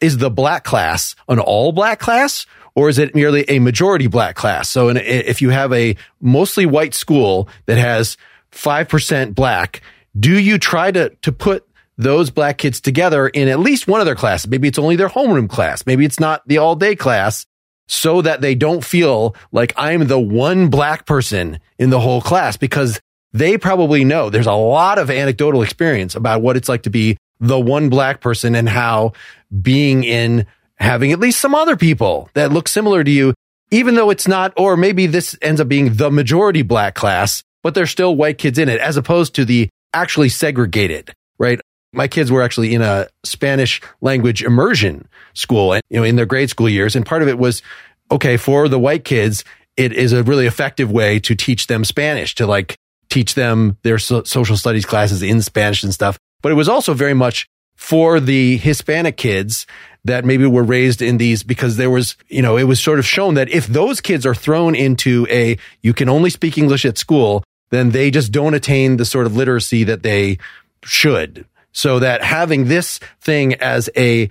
[0.00, 4.36] Is the black class an all black class or is it merely a majority black
[4.36, 4.68] class?
[4.68, 8.16] So if you have a mostly white school that has
[8.52, 9.82] 5% black,
[10.18, 11.66] do you try to, to put
[11.98, 14.48] those black kids together in at least one of their classes?
[14.48, 15.86] Maybe it's only their homeroom class.
[15.86, 17.46] Maybe it's not the all day class
[17.88, 22.56] so that they don't feel like I'm the one black person in the whole class
[22.56, 23.00] because
[23.32, 27.16] they probably know there's a lot of anecdotal experience about what it's like to be
[27.40, 29.12] the one black person and how
[29.60, 30.46] being in
[30.82, 33.34] having at least some other people that look similar to you,
[33.70, 37.74] even though it's not, or maybe this ends up being the majority black class, but
[37.74, 41.60] there's still white kids in it as opposed to the actually segregated, right?
[41.92, 46.26] My kids were actually in a Spanish language immersion school and, you know, in their
[46.26, 46.96] grade school years.
[46.96, 47.62] And part of it was,
[48.10, 49.44] okay, for the white kids,
[49.76, 52.76] it is a really effective way to teach them Spanish, to like
[53.08, 56.18] teach them their so- social studies classes in Spanish and stuff.
[56.42, 57.46] But it was also very much
[57.82, 59.66] for the Hispanic kids
[60.04, 63.04] that maybe were raised in these because there was, you know, it was sort of
[63.04, 66.96] shown that if those kids are thrown into a, you can only speak English at
[66.96, 70.38] school, then they just don't attain the sort of literacy that they
[70.84, 71.44] should.
[71.72, 74.30] So that having this thing as a,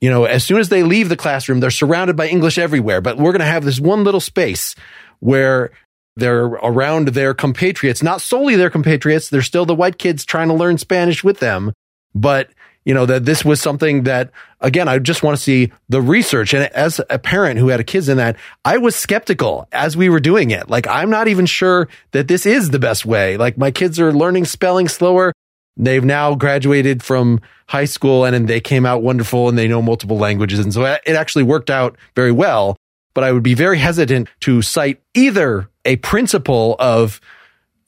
[0.00, 3.16] you know, as soon as they leave the classroom, they're surrounded by English everywhere, but
[3.16, 4.74] we're going to have this one little space
[5.20, 5.70] where
[6.16, 9.30] they're around their compatriots, not solely their compatriots.
[9.30, 11.72] They're still the white kids trying to learn Spanish with them,
[12.12, 12.50] but
[12.88, 14.30] you know, that this was something that,
[14.62, 16.54] again, I just want to see the research.
[16.54, 20.08] And as a parent who had a kids in that, I was skeptical as we
[20.08, 20.70] were doing it.
[20.70, 23.36] Like, I'm not even sure that this is the best way.
[23.36, 25.34] Like, my kids are learning spelling slower.
[25.76, 29.82] They've now graduated from high school and, and they came out wonderful and they know
[29.82, 30.58] multiple languages.
[30.58, 32.78] And so it actually worked out very well.
[33.12, 37.20] But I would be very hesitant to cite either a principle of,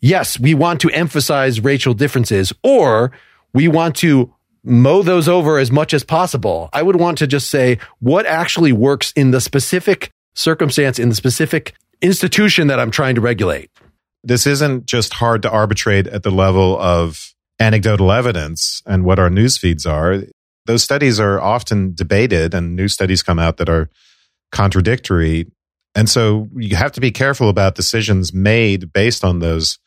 [0.00, 3.12] yes, we want to emphasize racial differences or
[3.54, 6.68] we want to mow those over as much as possible.
[6.72, 11.14] I would want to just say what actually works in the specific circumstance, in the
[11.14, 13.70] specific institution that I'm trying to regulate.
[14.22, 19.30] This isn't just hard to arbitrate at the level of anecdotal evidence and what our
[19.30, 20.22] news feeds are.
[20.66, 23.88] Those studies are often debated and new studies come out that are
[24.52, 25.46] contradictory.
[25.94, 29.78] And so you have to be careful about decisions made based on those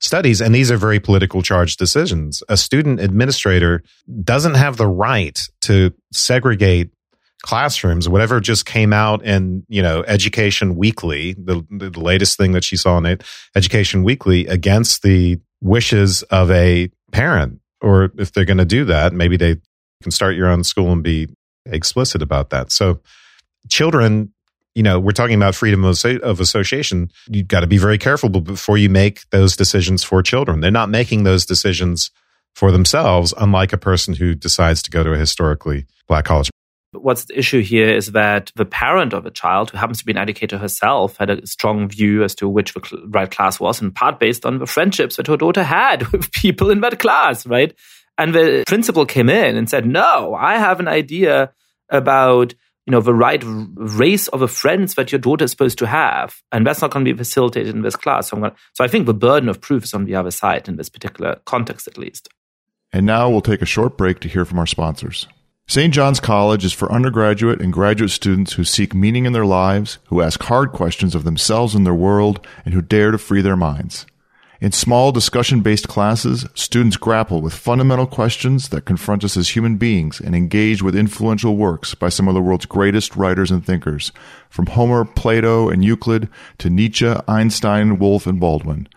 [0.00, 2.42] studies, and these are very political charged decisions.
[2.48, 3.82] A student administrator
[4.22, 6.90] doesn't have the right to segregate
[7.42, 12.64] classrooms whatever just came out in you know education weekly the, the latest thing that
[12.64, 13.22] she saw in it
[13.54, 19.12] education weekly against the wishes of a parent or if they're going to do that
[19.12, 19.54] maybe they
[20.02, 21.28] can start your own school and be
[21.66, 22.98] explicit about that so
[23.68, 24.32] children
[24.76, 27.10] you know, we're talking about freedom of, association.
[27.28, 30.60] You've got to be very careful before you make those decisions for children.
[30.60, 32.10] They're not making those decisions
[32.54, 36.50] for themselves, unlike a person who decides to go to a historically black college.
[36.92, 40.12] What's the issue here is that the parent of a child, who happens to be
[40.12, 43.92] an educator herself, had a strong view as to which the right class was, in
[43.92, 47.74] part based on the friendships that her daughter had with people in that class, right?
[48.18, 51.52] And the principal came in and said, No, I have an idea
[51.88, 52.54] about
[52.86, 56.40] you know, the right race of friends that your daughter is supposed to have.
[56.52, 58.28] And that's not going to be facilitated in this class.
[58.30, 60.76] So, going so I think the burden of proof is on the other side in
[60.76, 62.28] this particular context, at least.
[62.92, 65.26] And now we'll take a short break to hear from our sponsors.
[65.68, 65.92] St.
[65.92, 70.22] John's College is for undergraduate and graduate students who seek meaning in their lives, who
[70.22, 74.06] ask hard questions of themselves and their world, and who dare to free their minds.
[74.58, 79.76] In small discussion based classes, students grapple with fundamental questions that confront us as human
[79.76, 84.12] beings and engage with influential works by some of the world's greatest writers and thinkers,
[84.48, 88.88] from Homer, Plato, and Euclid to Nietzsche, Einstein, Woolf, and Baldwin.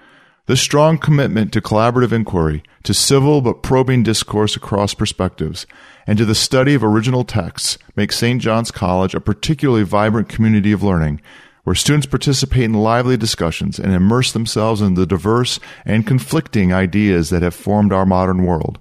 [0.45, 5.67] This strong commitment to collaborative inquiry, to civil but probing discourse across perspectives,
[6.07, 8.41] and to the study of original texts makes St.
[8.41, 11.19] John's College a particularly vibrant community of learning
[11.63, 17.29] where students participate in lively discussions and immerse themselves in the diverse and conflicting ideas
[17.29, 18.79] that have formed our modern world.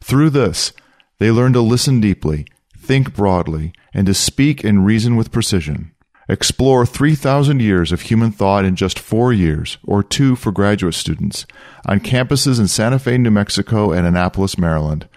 [0.00, 0.72] Through this,
[1.18, 5.92] they learn to listen deeply, think broadly, and to speak and reason with precision.
[6.28, 11.46] Explore 3,000 years of human thought in just four years, or two for graduate students,
[11.86, 15.08] on campuses in Santa Fe, New Mexico, and Annapolis, Maryland.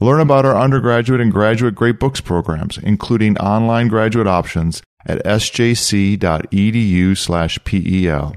[0.00, 7.16] Learn about our undergraduate and graduate Great Books programs, including online graduate options at sjc.edu
[7.16, 8.36] slash PEL.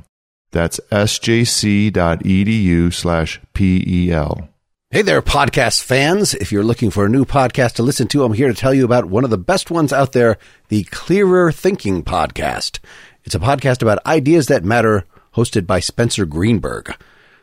[0.51, 4.49] That's sjc.edu slash PEL.
[4.89, 6.33] Hey there, podcast fans.
[6.33, 8.85] If you're looking for a new podcast to listen to, I'm here to tell you
[8.85, 10.37] about one of the best ones out there,
[10.69, 12.79] the Clearer Thinking Podcast.
[13.25, 15.03] It's a podcast about ideas that matter,
[15.35, 16.95] hosted by Spencer Greenberg.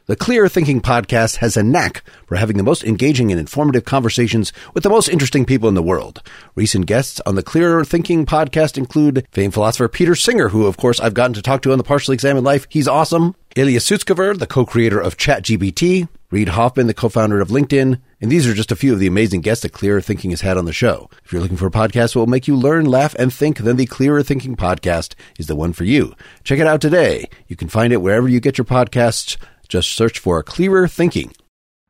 [0.06, 4.52] The Clearer Thinking Podcast has a knack for having the most engaging and informative conversations
[4.74, 6.20] with the most interesting people in the world.
[6.54, 11.00] Recent guests on the Clearer Thinking Podcast include famed philosopher Peter Singer, who, of course,
[11.00, 12.66] I've gotten to talk to on the Partially Examined Life.
[12.68, 13.34] He's awesome.
[13.56, 18.52] Ilya Sutskever, the co-creator of ChatGPT, Reid Hoffman, the co-founder of LinkedIn, and these are
[18.52, 21.08] just a few of the amazing guests that Clearer Thinking has had on the show.
[21.24, 23.76] If you're looking for a podcast that will make you learn, laugh, and think, then
[23.76, 26.14] the Clearer Thinking podcast is the one for you.
[26.42, 27.30] Check it out today.
[27.46, 29.38] You can find it wherever you get your podcasts.
[29.74, 31.32] Just search for Clearer Thinking.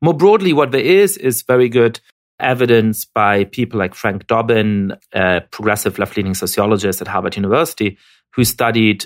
[0.00, 2.00] More broadly, what there is is very good
[2.40, 7.98] evidence by people like Frank Dobbin, a progressive left-leaning sociologist at Harvard University,
[8.32, 9.04] who studied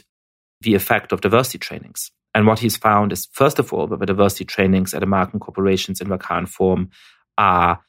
[0.61, 4.07] the effect of diversity trainings and what he's found is, first of all, that the
[4.07, 6.91] diversity trainings at American corporations in their current form
[7.37, 7.81] are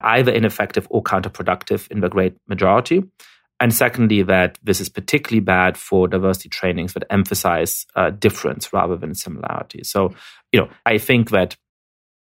[0.00, 3.04] either ineffective or counterproductive in the great majority.
[3.62, 8.96] And secondly, that this is particularly bad for diversity trainings that emphasize uh, difference rather
[8.96, 9.84] than similarity.
[9.84, 10.12] So,
[10.50, 11.56] you know, I think that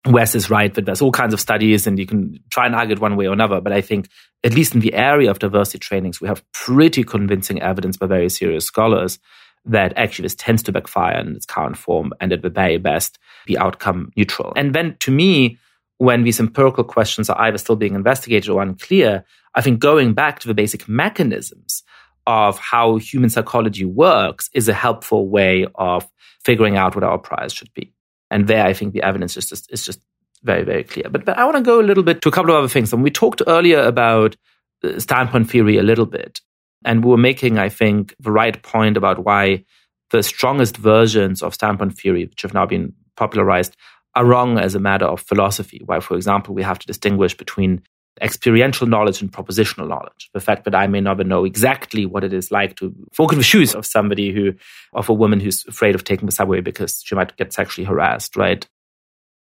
[0.06, 2.96] Wes is right that there's all kinds of studies and you can try and argue
[2.96, 3.62] it one way or another.
[3.62, 4.10] But I think,
[4.44, 8.28] at least in the area of diversity trainings, we have pretty convincing evidence by very
[8.28, 9.18] serious scholars
[9.64, 13.18] that actually this tends to backfire in its current form and at the very best
[13.46, 14.52] be outcome neutral.
[14.54, 15.56] And then to me,
[15.96, 20.38] when these empirical questions are either still being investigated or unclear, I think going back
[20.40, 21.82] to the basic mechanisms
[22.26, 26.08] of how human psychology works is a helpful way of
[26.44, 27.92] figuring out what our prize should be.
[28.30, 30.00] And there, I think the evidence is just, is just
[30.42, 31.08] very, very clear.
[31.10, 32.92] But, but I want to go a little bit to a couple of other things.
[32.92, 34.36] And we talked earlier about
[34.82, 36.40] uh, standpoint theory a little bit.
[36.84, 39.64] And we were making, I think, the right point about why
[40.10, 43.76] the strongest versions of standpoint theory, which have now been popularized,
[44.14, 45.80] are wrong as a matter of philosophy.
[45.84, 47.82] Why, for example, we have to distinguish between
[48.20, 50.30] experiential knowledge and propositional knowledge.
[50.34, 53.38] The fact that I may never know exactly what it is like to walk in
[53.38, 54.52] the shoes of somebody who,
[54.92, 58.36] of a woman who's afraid of taking the subway because she might get sexually harassed,
[58.36, 58.68] right?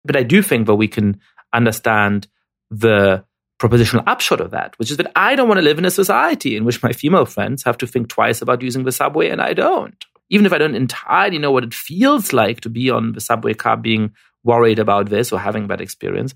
[0.04, 1.20] But I do think that we can
[1.52, 2.26] understand
[2.70, 3.24] the
[3.60, 6.56] propositional upshot of that, which is that I don't want to live in a society
[6.56, 9.54] in which my female friends have to think twice about using the subway and I
[9.54, 10.04] don't.
[10.28, 13.54] Even if I don't entirely know what it feels like to be on the subway
[13.54, 14.12] car being
[14.44, 16.34] worried about this or having that experience,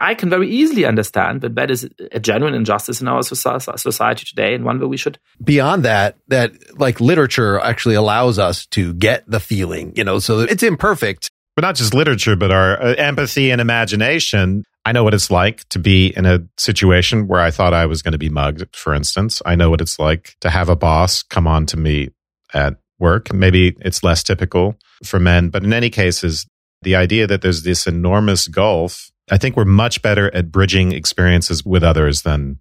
[0.00, 4.54] I can very easily understand that that is a genuine injustice in our society today
[4.54, 5.18] and one that we should.
[5.42, 10.40] Beyond that, that like literature actually allows us to get the feeling, you know, so
[10.40, 11.30] it's imperfect.
[11.56, 14.62] But not just literature, but our uh, empathy and imagination.
[14.84, 18.00] I know what it's like to be in a situation where I thought I was
[18.00, 19.42] going to be mugged, for instance.
[19.44, 22.10] I know what it's like to have a boss come on to me
[22.54, 23.32] at work.
[23.32, 26.46] Maybe it's less typical for men, but in any cases,
[26.82, 31.64] the idea that there's this enormous gulf, I think we're much better at bridging experiences
[31.64, 32.60] with others than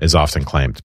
[0.00, 0.80] is often claimed.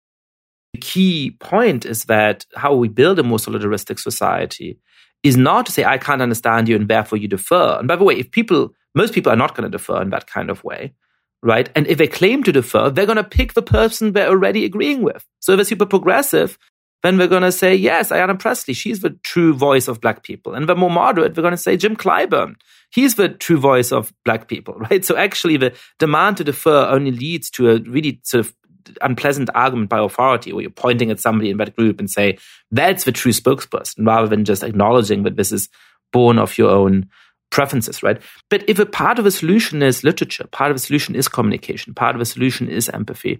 [0.73, 4.79] The key point is that how we build a more solidaristic society
[5.21, 7.77] is not to say, I can't understand you and therefore you defer.
[7.77, 10.27] And by the way, if people most people are not going to defer in that
[10.27, 10.93] kind of way,
[11.41, 11.69] right?
[11.75, 15.01] And if they claim to defer, they're going to pick the person they're already agreeing
[15.01, 15.25] with.
[15.39, 16.57] So if they're super progressive,
[17.01, 20.53] then we're going to say, yes, Ayanna Pressley, she's the true voice of black people.
[20.53, 22.55] And the more moderate, we're going to say Jim Clyburn,
[22.93, 25.03] he's the true voice of black people, right?
[25.03, 28.53] So actually the demand to defer only leads to a really sort of
[29.01, 32.38] unpleasant argument by authority where you're pointing at somebody in that group and say,
[32.71, 35.69] that's the true spokesperson, rather than just acknowledging that this is
[36.12, 37.10] born of your own
[37.49, 38.21] preferences, right?
[38.49, 41.93] But if a part of the solution is literature, part of the solution is communication,
[41.93, 43.39] part of the solution is empathy,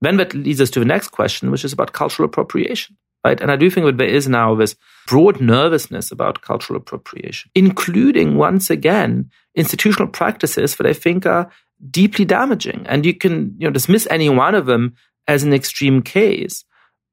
[0.00, 3.40] then that leads us to the next question, which is about cultural appropriation, right?
[3.40, 8.36] And I do think that there is now this broad nervousness about cultural appropriation, including
[8.36, 11.50] once again institutional practices that I think are
[11.90, 12.84] deeply damaging.
[12.88, 14.94] And you can, you know, dismiss any one of them
[15.26, 16.64] as an extreme case.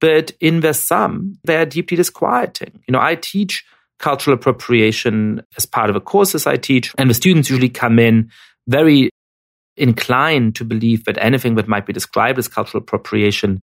[0.02, 2.84] But in the sum, they are deeply disquieting.
[2.88, 3.65] You know, I teach
[4.00, 6.93] cultural appropriation as part of the courses I teach.
[6.98, 8.32] And the students usually come in
[8.67, 9.10] very
[9.76, 13.60] inclined to believe that anything that might be described as cultural appropriation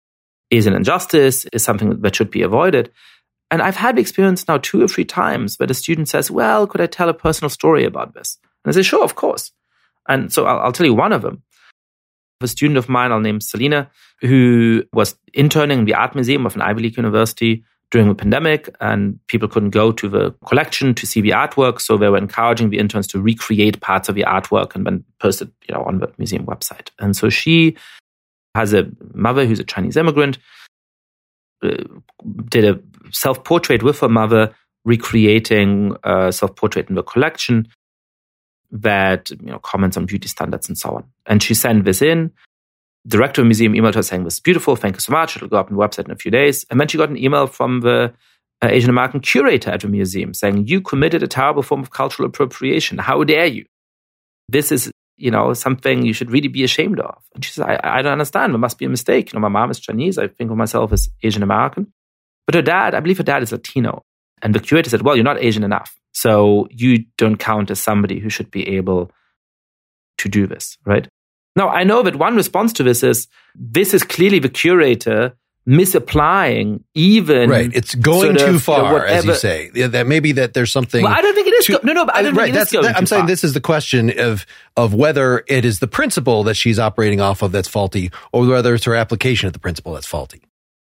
[0.58, 2.92] is an injustice, is something that should be avoided.
[3.52, 6.68] And I've had the experience now two or three times where the student says, Well,
[6.68, 8.38] could I tell a personal story about this?
[8.64, 9.52] And I say, Sure, of course.
[10.08, 11.44] And so I'll, I'll tell you one of them.
[12.42, 13.90] A student of mine, I'll name Selina,
[14.22, 18.76] who was interning in the art museum of an Ivy League university during the pandemic
[18.82, 21.80] and people couldn't go to the collection to see the artwork.
[21.80, 25.44] So they were encouraging the interns to recreate parts of the artwork and then post
[25.44, 26.90] it, you know, on the museum website.
[27.00, 27.78] And so she
[28.56, 30.38] has a mother who's a Chinese immigrant,
[31.64, 31.84] uh,
[32.50, 32.80] did a
[33.12, 34.54] self-portrait with her mother,
[34.86, 37.68] recreating a self-portrait in the collection,
[38.72, 41.04] that you know comments on beauty standards and so on.
[41.26, 42.32] And she sent this in.
[43.06, 44.76] Director of museum emailed her saying, "This is beautiful.
[44.76, 45.36] Thank you so much.
[45.36, 47.18] It'll go up on the website in a few days." And then she got an
[47.18, 48.14] email from the
[48.62, 52.28] uh, Asian American curator at the museum saying, "You committed a terrible form of cultural
[52.28, 52.98] appropriation.
[52.98, 53.66] How dare you?
[54.48, 57.22] This is." You know, something you should really be ashamed of.
[57.36, 58.54] And she says, I, I don't understand.
[58.54, 59.32] There must be a mistake.
[59.32, 60.18] You know, my mom is Chinese.
[60.18, 61.94] I think of myself as Asian American.
[62.46, 64.04] But her dad, I believe her dad is Latino.
[64.42, 65.96] And the curator said, Well, you're not Asian enough.
[66.14, 69.12] So you don't count as somebody who should be able
[70.20, 71.08] to do this, right?
[71.56, 76.84] Now, I know that one response to this is this is clearly the curator misapplying
[76.94, 81.04] even right it's going too far as you say yeah, that maybe that there's something
[81.04, 82.62] well, i don't think it is too, no no but i don't right, think it
[82.62, 83.28] is going that, i'm saying far.
[83.28, 84.46] this is the question of
[84.76, 88.76] of whether it is the principle that she's operating off of that's faulty or whether
[88.76, 90.42] it's her application of the principle that's faulty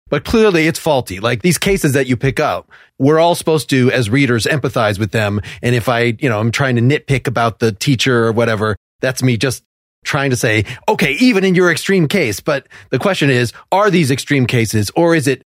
[0.08, 1.20] but clearly it's faulty.
[1.20, 5.12] Like these cases that you pick up, we're all supposed to, as readers, empathize with
[5.12, 5.40] them.
[5.62, 9.22] And if I, you know, I'm trying to nitpick about the teacher or whatever, that's
[9.22, 9.64] me just
[10.08, 12.40] trying to say, okay, even in your extreme case.
[12.40, 15.42] But the question is, are these extreme cases or is it,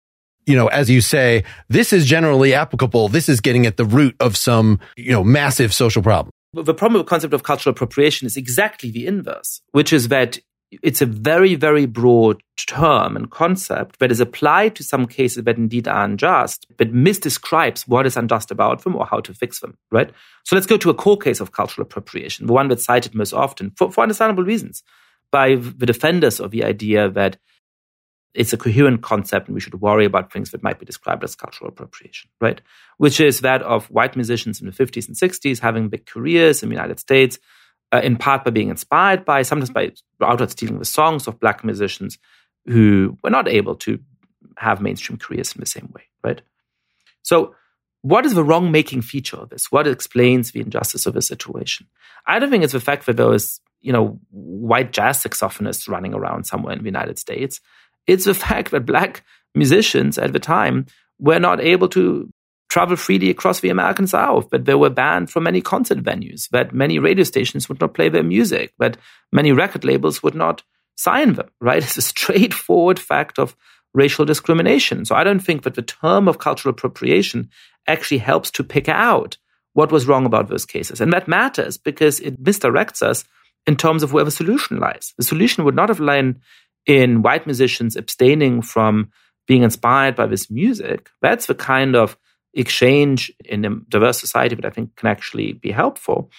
[0.45, 3.07] you know, as you say, this is generally applicable.
[3.07, 6.31] This is getting at the root of some, you know, massive social problem.
[6.53, 10.39] The problem with the concept of cultural appropriation is exactly the inverse, which is that
[10.71, 15.57] it's a very, very broad term and concept that is applied to some cases that
[15.57, 19.77] indeed are unjust, but misdescribes what is unjust about them or how to fix them,
[19.91, 20.11] right?
[20.45, 23.33] So let's go to a core case of cultural appropriation, the one that's cited most
[23.33, 24.83] often for, for understandable reasons
[25.31, 27.37] by the defenders of the idea that
[28.35, 31.35] it's a coherent concept and we should worry about things that might be described as
[31.35, 32.61] cultural appropriation, right?
[32.97, 36.69] Which is that of white musicians in the 50s and 60s having big careers in
[36.69, 37.39] the United States
[37.91, 41.63] uh, in part by being inspired by, sometimes by outright stealing the songs of black
[41.63, 42.17] musicians
[42.65, 43.99] who were not able to
[44.57, 46.41] have mainstream careers in the same way, right?
[47.23, 47.55] So,
[48.01, 49.71] what is the wrong making feature of this?
[49.71, 51.87] What explains the injustice of the situation?
[52.25, 56.13] I don't think it's the fact that there is, you know, white jazz saxophonists running
[56.13, 57.59] around somewhere in the United States.
[58.07, 59.23] It's the fact that black
[59.53, 60.85] musicians at the time
[61.19, 62.29] were not able to
[62.69, 66.73] travel freely across the American South, but they were banned from many concert venues, that
[66.73, 68.97] many radio stations would not play their music, that
[69.31, 70.63] many record labels would not
[70.95, 71.83] sign them, right?
[71.83, 73.55] It's a straightforward fact of
[73.93, 75.03] racial discrimination.
[75.05, 77.49] So I don't think that the term of cultural appropriation
[77.87, 79.37] actually helps to pick out
[79.73, 81.01] what was wrong about those cases.
[81.01, 83.23] And that matters because it misdirects us
[83.65, 85.13] in terms of where the solution lies.
[85.17, 86.41] The solution would not have lain
[86.85, 89.11] in white musicians abstaining from
[89.47, 91.09] being inspired by this music.
[91.21, 92.17] That's the kind of
[92.53, 96.31] exchange in a diverse society that I think can actually be helpful.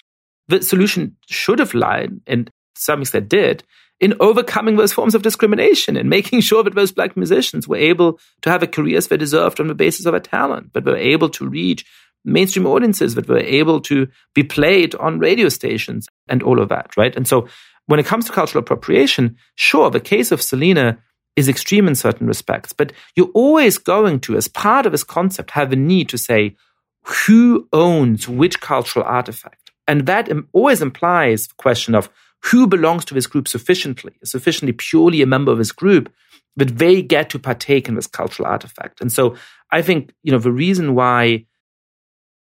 [0.47, 3.63] The solution should have lied, and to some extent did,
[3.99, 8.19] in overcoming those forms of discrimination and making sure that those black musicians were able
[8.41, 11.29] to have a careers they deserved on the basis of a talent, that were able
[11.29, 11.85] to reach
[12.25, 16.95] mainstream audiences, that were able to be played on radio stations and all of that,
[16.97, 17.15] right?
[17.15, 17.47] And so
[17.87, 20.99] when it comes to cultural appropriation, sure, the case of Selena
[21.35, 25.51] is extreme in certain respects, but you're always going to, as part of this concept,
[25.51, 26.55] have a need to say
[27.03, 29.71] who owns which cultural artifact.
[29.87, 32.09] And that always implies the question of
[32.43, 36.11] who belongs to this group sufficiently, sufficiently purely a member of this group
[36.55, 38.99] that they get to partake in this cultural artifact.
[38.99, 39.35] And so
[39.71, 41.45] I think, you know, the reason why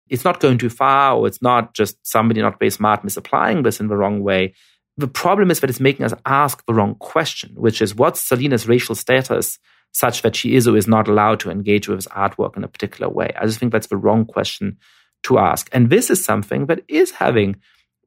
[0.09, 3.79] it's not going too far or it's not just somebody not very smart misapplying this
[3.79, 4.55] in the wrong way
[4.99, 8.67] the problem is that it's making us ask the wrong question, which is what's Selena's
[8.67, 9.57] racial status
[9.93, 12.67] such that she is or is not allowed to engage with his artwork in a
[12.67, 13.31] particular way?
[13.39, 14.77] I just think that's the wrong question
[15.23, 15.69] to ask.
[15.71, 17.55] And this is something that is having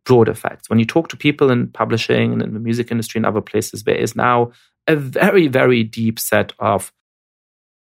[0.05, 0.69] broad effects.
[0.69, 3.85] When you talk to people in publishing and in the music industry and other places,
[3.85, 4.53] there is now
[4.87, 6.93] a very, very deep set of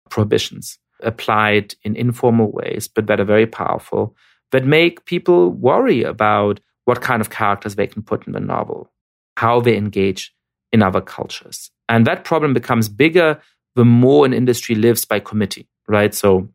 [0.08, 4.14] prohibitions applied in informal ways, but that are very powerful,
[4.52, 8.90] that make people worry about what kind of characters they can put in the novel,
[9.36, 10.34] how they engage
[10.72, 11.70] in other cultures.
[11.88, 13.40] And that problem becomes bigger
[13.76, 16.14] the more an industry lives by committee, right?
[16.14, 16.48] So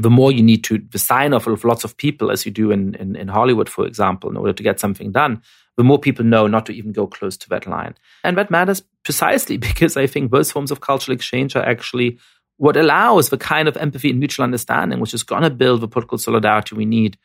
[0.00, 2.70] the more you need to the sign off of lots of people, as you do
[2.70, 5.42] in, in, in Hollywood, for example, in order to get something done,
[5.76, 7.94] the more people know not to even go close to that line.
[8.24, 12.18] And that matters precisely because I think both forms of cultural exchange are actually
[12.58, 15.88] what allows the kind of empathy and mutual understanding, which is going to build the
[15.88, 17.18] political solidarity we need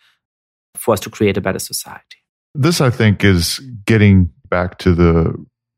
[0.75, 2.17] for us to create a better society.
[2.53, 5.33] This, I think, is getting back to the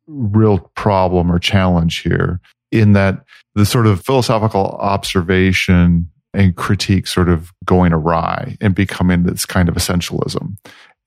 [0.07, 2.41] real problem or challenge here
[2.73, 3.23] in that
[3.55, 9.69] the sort of philosophical observation and critique sort of going awry and becoming this kind
[9.69, 10.57] of essentialism.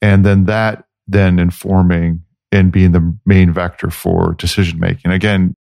[0.00, 5.10] And then that then informing and being the main vector for decision making.
[5.10, 5.54] Again,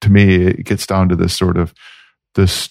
[0.00, 1.74] to me, it gets down to this sort of
[2.34, 2.70] this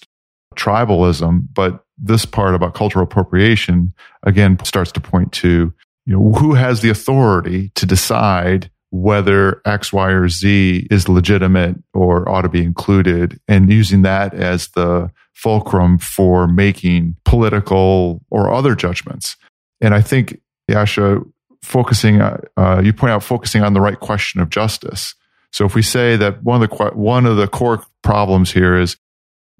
[0.56, 3.92] tribalism, but this part about cultural appropriation
[4.22, 5.72] again starts to point to
[6.04, 11.76] you know, who has the authority to decide whether X, Y, or Z is legitimate
[11.94, 18.52] or ought to be included and using that as the fulcrum for making political or
[18.52, 19.36] other judgments.
[19.80, 20.40] And I think,
[20.70, 21.24] Yascha,
[21.62, 25.14] focusing, uh, uh, you point out focusing on the right question of justice.
[25.52, 28.96] So if we say that one of the, one of the core problems here is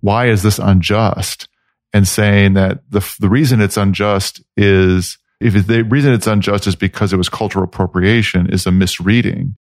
[0.01, 1.49] why is this unjust?
[1.95, 6.77] And saying that the, the reason it's unjust is if the reason it's unjust is
[6.77, 9.57] because it was cultural appropriation is a misreading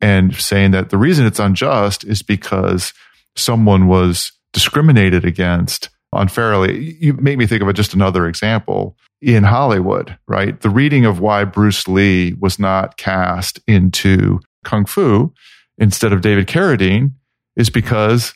[0.00, 2.92] and saying that the reason it's unjust is because
[3.36, 6.96] someone was discriminated against unfairly.
[7.00, 10.60] You make me think of just another example in Hollywood, right?
[10.60, 15.32] The reading of why Bruce Lee was not cast into Kung Fu
[15.78, 17.12] instead of David Carradine
[17.56, 18.34] is because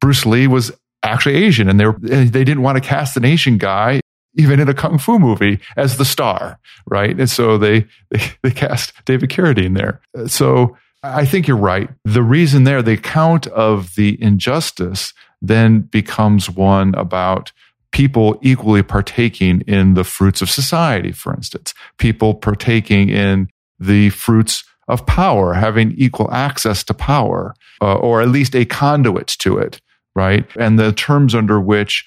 [0.00, 0.72] Bruce Lee was
[1.02, 4.00] actually Asian and they were, they didn't want to cast an Asian guy
[4.34, 7.18] even in a kung fu movie as the star, right?
[7.18, 10.00] And so they they, they cast David Carradine there.
[10.26, 11.88] So I think you're right.
[12.04, 17.52] The reason there, the account of the injustice then becomes one about
[17.92, 24.62] people equally partaking in the fruits of society, for instance, people partaking in the fruits
[24.88, 29.80] of power, having equal access to power, uh, or at least a conduit to it,
[30.14, 30.44] right?
[30.56, 32.04] And the terms under which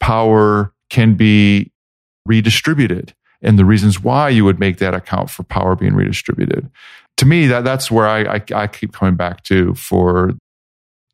[0.00, 1.70] power can be
[2.26, 6.70] redistributed and the reasons why you would make that account for power being redistributed.
[7.18, 10.32] To me, that, that's where I, I, I keep coming back to for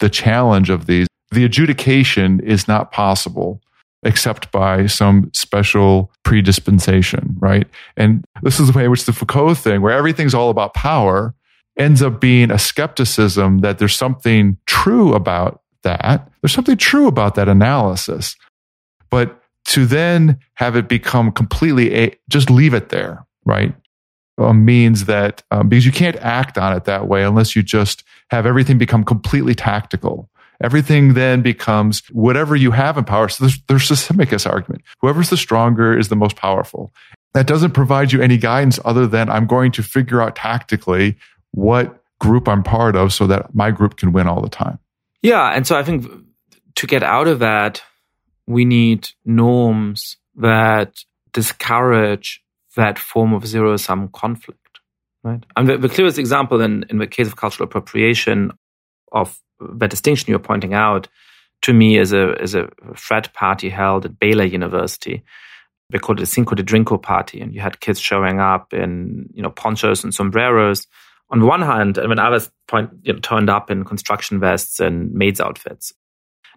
[0.00, 1.06] the challenge of these.
[1.30, 3.60] The adjudication is not possible
[4.04, 7.66] except by some special predispensation, right?
[7.96, 11.34] And this is the way in which the Foucault thing, where everything's all about power,
[11.78, 16.30] ends up being a skepticism that there's something true about that.
[16.40, 18.36] There's something true about that analysis.
[19.10, 23.74] But to then have it become completely a, just leave it there, right?
[24.36, 28.02] Uh, means that um, because you can't act on it that way unless you just
[28.30, 30.28] have everything become completely tactical.
[30.62, 33.28] Everything then becomes whatever you have in power.
[33.28, 34.82] So there's, there's the Sisyphus argument.
[35.00, 36.92] Whoever's the stronger is the most powerful.
[37.34, 41.16] That doesn't provide you any guidance other than I'm going to figure out tactically
[41.50, 44.78] what group I'm part of so that my group can win all the time.
[45.22, 45.48] Yeah.
[45.50, 46.06] And so I think
[46.76, 47.82] to get out of that,
[48.46, 50.98] we need norms that
[51.32, 52.42] discourage
[52.76, 54.80] that form of zero sum conflict,
[55.22, 55.44] right?
[55.56, 58.50] And the, the, clearest example in, in the case of cultural appropriation
[59.12, 59.38] of
[59.76, 61.08] that distinction you're pointing out
[61.62, 65.22] to me is a, is a frat party held at Baylor University.
[65.90, 69.28] They called it a Cinco de Drinko party, and you had kids showing up in
[69.32, 70.86] you know ponchos and sombreros
[71.30, 75.12] on one hand, and when others point, you know, turned up in construction vests and
[75.12, 75.92] maids outfits.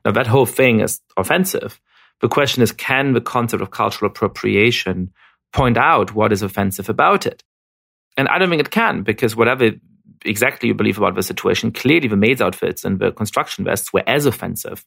[0.07, 1.81] Now, that whole thing is offensive.
[2.21, 5.11] The question is can the concept of cultural appropriation
[5.51, 7.43] point out what is offensive about it?
[8.15, 9.71] And I don't think it can, because whatever
[10.23, 14.03] exactly you believe about the situation, clearly the maids' outfits and the construction vests were
[14.07, 14.85] as offensive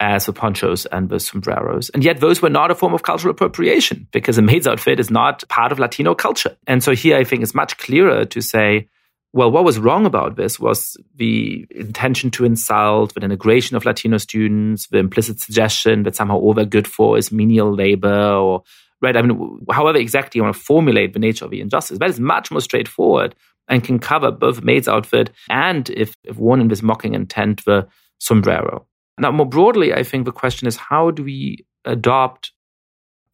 [0.00, 1.88] as the ponchos and the sombreros.
[1.88, 5.10] And yet those were not a form of cultural appropriation because a maid's outfit is
[5.10, 6.58] not part of Latino culture.
[6.66, 8.90] And so here I think it's much clearer to say,
[9.32, 14.16] well, what was wrong about this was the intention to insult, the denigration of Latino
[14.16, 18.62] students, the implicit suggestion that somehow all they're good for is menial labor or
[19.00, 19.16] right?
[19.16, 22.18] I mean, however exactly you want to formulate the nature of the injustice, that is
[22.18, 23.34] much more straightforward
[23.68, 27.86] and can cover both maid's outfit and, if, if worn in this mocking intent, the
[28.18, 28.86] sombrero.
[29.18, 32.52] Now, more broadly, I think the question is how do we adopt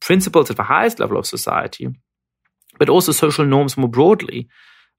[0.00, 1.88] principles at the highest level of society,
[2.78, 4.48] but also social norms more broadly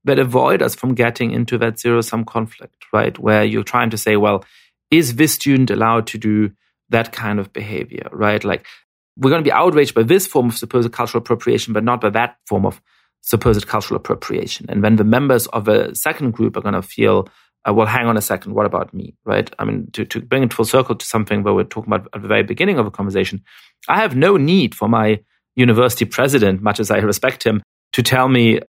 [0.06, 3.18] that avoid us from getting into that zero sum conflict, right?
[3.20, 4.46] Where you're trying to say, well,
[4.90, 6.52] is this student allowed to do
[6.90, 8.44] that kind of behavior, right?
[8.44, 8.66] Like,
[9.18, 12.10] we're going to be outraged by this form of supposed cultural appropriation, but not by
[12.12, 12.82] that form of
[13.22, 14.68] supposed cultural appropriation.
[14.70, 17.28] And when the members of a second group are going to feel,
[17.68, 19.50] uh, well, hang on a second, what about me, right?
[19.58, 22.22] I mean, to, to bring it full circle to something where we're talking about at
[22.22, 23.44] the very beginning of a conversation,
[23.88, 25.22] I have no need for my
[25.56, 28.60] university president, much as I respect him, to tell me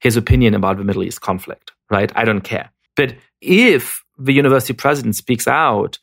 [0.00, 2.10] his opinion about the Middle East conflict, right?
[2.14, 2.70] I don't care.
[2.96, 5.98] But if the university president speaks out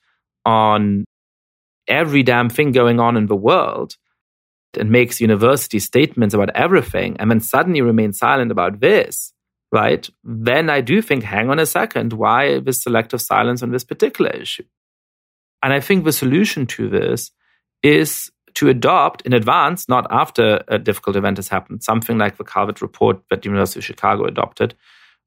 [0.46, 1.06] on
[1.88, 3.96] every damn thing going on in the world
[4.78, 9.34] and makes university statements about everything and then suddenly remains silent about this,
[9.72, 10.10] right?
[10.24, 14.32] Then I do think, hang on a second, why this selective silence on this particular
[14.32, 14.66] issue?
[15.64, 17.32] And I think the solution to this
[17.82, 22.44] is to adopt in advance, not after a difficult event has happened, something like the
[22.44, 24.74] Kalven report that the University of Chicago adopted,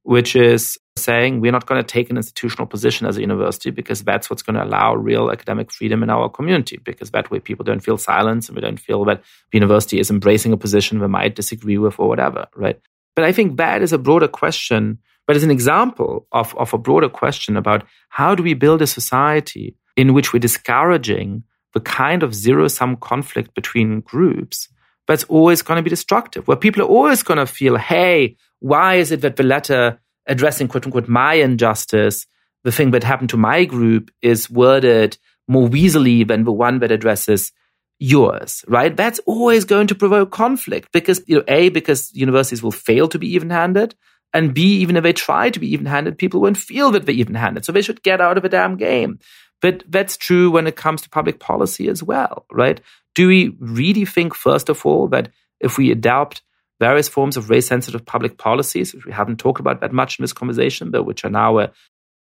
[0.02, 4.02] which is saying we're not going to take an institutional position as a university because
[4.02, 7.62] that's what's going to allow real academic freedom in our community because that way people
[7.62, 9.22] don't feel silence and we don't feel that
[9.52, 12.80] the university is embracing a position we might disagree with or whatever, right?
[13.14, 16.78] But I think that is a broader question, but as an example of, of a
[16.78, 21.44] broader question about how do we build a society in which we're discouraging
[21.74, 24.68] the kind of zero sum conflict between groups
[25.06, 28.96] that's always going to be destructive, where people are always going to feel, hey, why
[28.96, 32.26] is it that the letter addressing quote unquote my injustice,
[32.64, 35.18] the thing that happened to my group, is worded
[35.48, 37.52] more weaselly than the one that addresses
[37.98, 38.96] yours, right?
[38.96, 43.18] That's always going to provoke conflict because, you know, A, because universities will fail to
[43.18, 43.94] be even handed.
[44.32, 47.14] And B, even if they try to be even handed, people won't feel that they're
[47.14, 47.64] even handed.
[47.64, 49.18] So they should get out of the damn game.
[49.60, 52.80] But that's true when it comes to public policy as well, right?
[53.14, 55.30] Do we really think, first of all, that
[55.60, 56.42] if we adopt
[56.80, 60.22] various forms of race sensitive public policies, which we haven't talked about that much in
[60.22, 61.70] this conversation, but which are now a,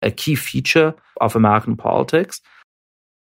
[0.01, 2.41] a key feature of American politics.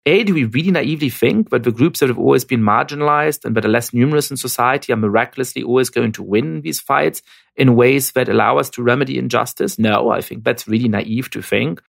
[0.09, 3.57] A, do we really naively think that the groups that have always been marginalized and
[3.57, 7.23] that are less numerous in society are miraculously always going to win these fights
[7.57, 9.81] in ways that allow us to remedy injustice?
[9.81, 11.83] No, I think that's really naive to think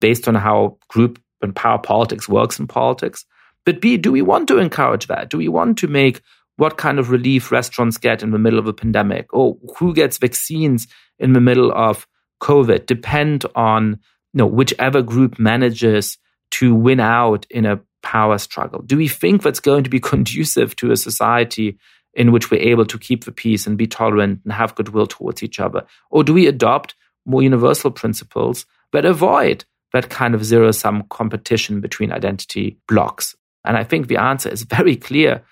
[0.00, 3.24] based on how group and power politics works in politics.
[3.64, 5.30] But B, do we want to encourage that?
[5.30, 6.20] Do we want to make
[6.56, 10.18] what kind of relief restaurants get in the middle of a pandemic or who gets
[10.18, 10.86] vaccines
[11.18, 12.06] in the middle of
[12.42, 14.00] COVID depend on
[14.32, 16.18] you know, whichever group manages
[16.52, 18.82] to win out in a power struggle.
[18.82, 21.78] Do we think that's going to be conducive to a society
[22.14, 25.42] in which we're able to keep the peace and be tolerant and have goodwill towards
[25.42, 25.86] each other?
[26.10, 31.80] Or do we adopt more universal principles that avoid that kind of zero sum competition
[31.80, 33.34] between identity blocks?
[33.64, 35.42] And I think the answer is very clear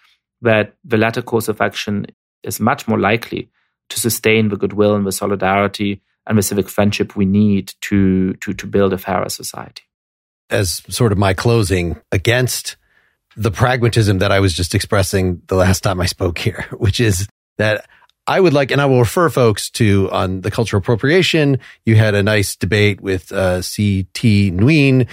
[0.43, 2.07] that the latter course of action
[2.43, 3.51] is much more likely
[3.91, 8.53] to sustain the goodwill and the solidarity and the civic friendship we need to, to,
[8.53, 9.83] to build a fairer society.
[10.51, 12.77] As sort of my closing against
[13.37, 17.29] the pragmatism that I was just expressing the last time I spoke here, which is
[17.57, 17.87] that
[18.29, 21.59] I would like, and I will refer folks to on the cultural appropriation.
[21.87, 24.07] You had a nice debate with uh, C.
[24.13, 25.09] Thi Nguyen,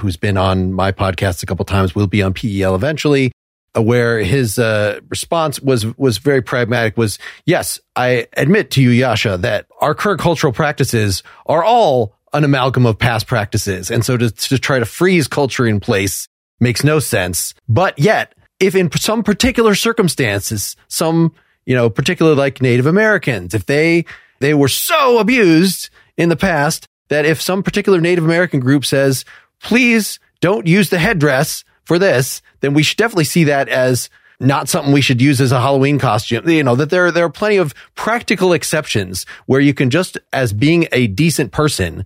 [0.00, 3.32] who's been on my podcast a couple times, will be on PEL eventually
[3.76, 9.40] where his uh, response was was very pragmatic was yes i admit to you Yascha,
[9.42, 14.30] that our current cultural practices are all an amalgam of past practices and so to,
[14.30, 16.26] to try to freeze culture in place
[16.58, 21.32] makes no sense but yet if in some particular circumstances some
[21.68, 24.04] you know particularly like native americans if they
[24.40, 29.24] they were so abused in the past that if some particular native american group says
[29.60, 34.10] please don't use the headdress for this, then we should definitely see that as
[34.40, 36.48] not something we should use as a Halloween costume.
[36.48, 40.52] You know, that there, there are plenty of practical exceptions where you can just, as
[40.52, 42.04] being a decent person,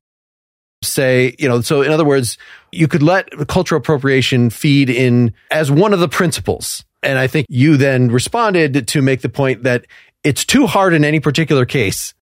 [0.82, 2.38] say, you know, so in other words,
[2.70, 6.84] you could let cultural appropriation feed in as one of the principles.
[7.03, 9.86] And I think you then responded to make the point that
[10.22, 12.14] it's too hard in any particular case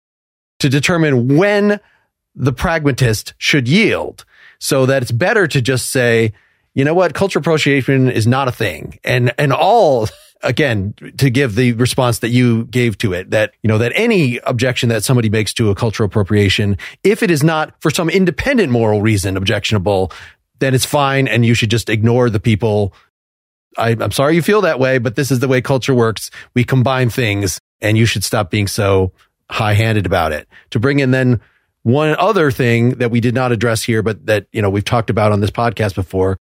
[0.60, 1.80] to determine when
[2.34, 4.24] the pragmatist should yield
[4.60, 6.32] so that it's better to just say,
[6.74, 7.14] you know what?
[7.14, 8.98] Cultural appropriation is not a thing.
[9.02, 10.08] And, and all,
[10.42, 14.38] again, to give the response that you gave to it, that, you know, that any
[14.44, 18.70] objection that somebody makes to a cultural appropriation, if it is not for some independent
[18.70, 20.12] moral reason objectionable,
[20.60, 21.26] then it's fine.
[21.26, 22.92] And you should just ignore the people.
[23.76, 26.30] I, I'm sorry you feel that way, but this is the way culture works.
[26.54, 29.12] We combine things and you should stop being so
[29.50, 30.48] high handed about it.
[30.70, 31.40] To bring in then
[31.82, 35.10] one other thing that we did not address here, but that, you know, we've talked
[35.10, 36.36] about on this podcast before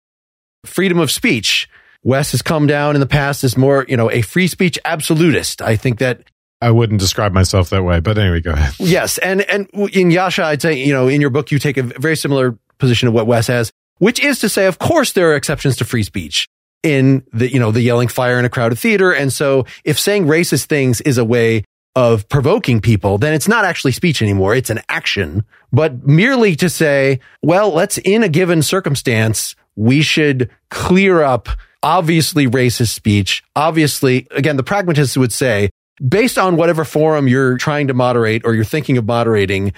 [0.65, 1.69] freedom of speech.
[2.03, 5.61] Wes has come down in the past as more, you know, a free speech absolutist.
[5.61, 6.21] I think that
[6.61, 8.73] I wouldn't describe myself that way, but anyway, go ahead.
[8.79, 11.83] Yes, and and in Yascha, I'd say you know in your book you take a
[11.83, 15.35] very similar position of what Wes has, which is to say, of course, there are
[15.35, 16.47] exceptions to free speech
[16.85, 20.25] in the you know the yelling fire in a crowded theater, and so if saying
[20.25, 21.63] racist things is a way
[21.95, 25.43] of provoking people, then it's not actually speech anymore; it's an action.
[25.73, 31.49] But merely to say, well, let's in a given circumstance we should clear up
[31.83, 33.43] obviously racist speech.
[33.55, 35.69] Obviously, again, the pragmatists would say,
[36.05, 39.71] based on whatever forum you're trying to moderate or you're thinking of moderating,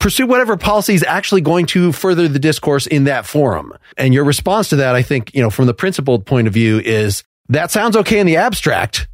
[0.00, 3.72] pursue whatever policy is actually going to further the discourse in that forum.
[3.96, 6.80] And your response to that, I think, you know, from the principled point of view
[6.80, 9.06] is that sounds okay in the abstract,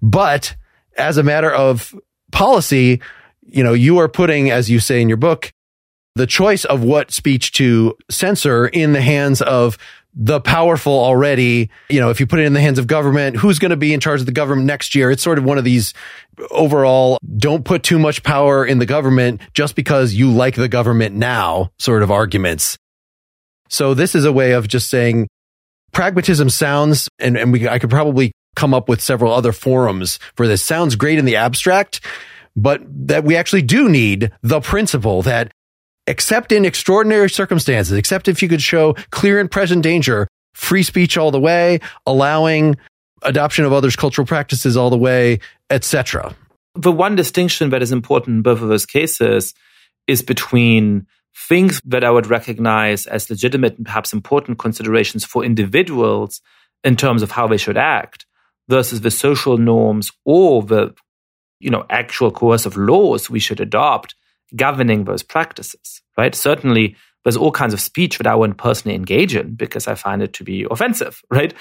[0.00, 0.54] but
[0.96, 1.94] as a matter of
[2.30, 3.00] policy,
[3.40, 5.52] you know, you are putting, as you say in your book,
[6.14, 9.78] the choice of what speech to censor in the hands of
[10.14, 11.70] the powerful already.
[11.88, 13.92] You know, if you put it in the hands of government, who's going to be
[13.94, 15.10] in charge of the government next year?
[15.10, 15.94] It's sort of one of these
[16.50, 21.14] overall, don't put too much power in the government just because you like the government
[21.14, 22.76] now sort of arguments.
[23.68, 25.28] So this is a way of just saying
[25.92, 30.46] pragmatism sounds, and, and we, I could probably come up with several other forums for
[30.46, 30.62] this.
[30.62, 32.00] Sounds great in the abstract,
[32.54, 35.52] but that we actually do need the principle that
[36.06, 41.16] except in extraordinary circumstances, except if you could show clear and present danger, free speech
[41.16, 42.76] all the way, allowing
[43.22, 45.38] adoption of others' cultural practices all the way,
[45.70, 46.34] etc.
[46.74, 49.54] The one distinction that is important in both of those cases
[50.06, 51.06] is between
[51.48, 56.40] things that I would recognize as legitimate and perhaps important considerations for individuals
[56.84, 58.26] in terms of how they should act
[58.68, 60.94] versus the social norms or the
[61.60, 64.14] you know actual coercive laws we should adopt
[64.54, 66.34] governing those practices, right?
[66.34, 70.22] Certainly, there's all kinds of speech that I wouldn't personally engage in because I find
[70.22, 71.54] it to be offensive, right?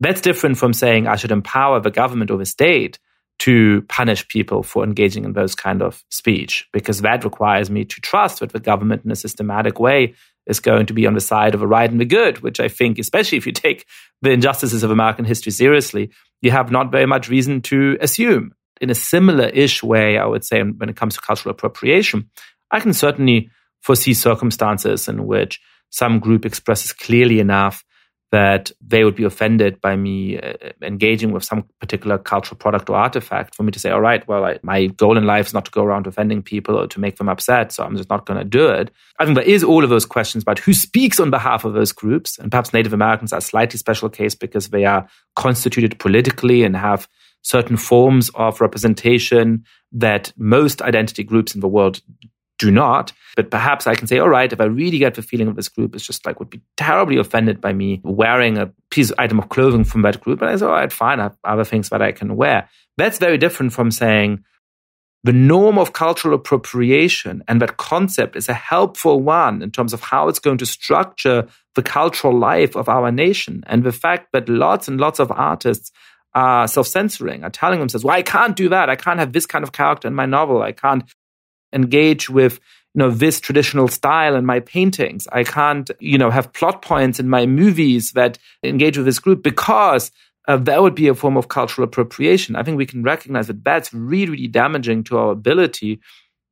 [0.00, 2.98] That's different from saying I should empower the government or the state
[3.40, 8.00] to punish people for engaging in those kind of speech, because that requires me to
[8.00, 10.14] trust that the government in a systematic way
[10.46, 12.68] is going to be on the side of the right and the good, which I
[12.68, 13.86] think, especially if you take
[14.20, 16.10] the injustices of American history seriously,
[16.42, 20.44] you have not very much reason to assume in a similar ish way, I would
[20.44, 22.30] say, when it comes to cultural appropriation,
[22.70, 23.50] I can certainly
[23.82, 25.60] foresee circumstances in which
[25.90, 27.84] some group expresses clearly enough
[28.32, 30.52] that they would be offended by me uh,
[30.82, 34.44] engaging with some particular cultural product or artifact for me to say, all right, well,
[34.44, 37.16] I, my goal in life is not to go around offending people or to make
[37.16, 38.90] them upset, so I'm just not going to do it.
[39.18, 41.90] I think there is all of those questions about who speaks on behalf of those
[41.90, 46.62] groups, and perhaps Native Americans are a slightly special case because they are constituted politically
[46.62, 47.08] and have
[47.42, 52.00] certain forms of representation that most identity groups in the world
[52.58, 53.12] do not.
[53.36, 55.68] But perhaps I can say, all right, if I really get the feeling of this
[55.68, 59.48] group is just like would be terribly offended by me wearing a piece item of
[59.48, 62.02] clothing from that group, and I say, all right, fine, I have other things that
[62.02, 62.68] I can wear.
[62.98, 64.44] That's very different from saying
[65.22, 70.00] the norm of cultural appropriation and that concept is a helpful one in terms of
[70.00, 73.62] how it's going to structure the cultural life of our nation.
[73.66, 75.92] And the fact that lots and lots of artists
[76.34, 78.88] are self-censoring, are telling themselves, well, I can't do that.
[78.88, 80.62] I can't have this kind of character in my novel.
[80.62, 81.04] I can't
[81.72, 82.60] engage with
[82.94, 85.28] you know this traditional style in my paintings.
[85.30, 89.42] I can't you know have plot points in my movies that engage with this group
[89.42, 90.10] because
[90.48, 92.56] uh, that would be a form of cultural appropriation.
[92.56, 96.00] I think we can recognize that that's really really damaging to our ability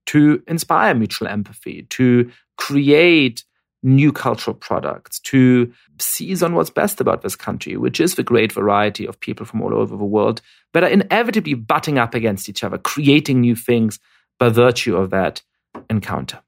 [0.07, 3.45] to inspire mutual empathy, to create
[3.83, 8.53] new cultural products, to seize on what's best about this country, which is the great
[8.53, 10.41] variety of people from all over the world
[10.75, 13.99] that are inevitably butting up against each other, creating new things
[14.39, 15.43] by virtue of that
[15.89, 16.41] encounter.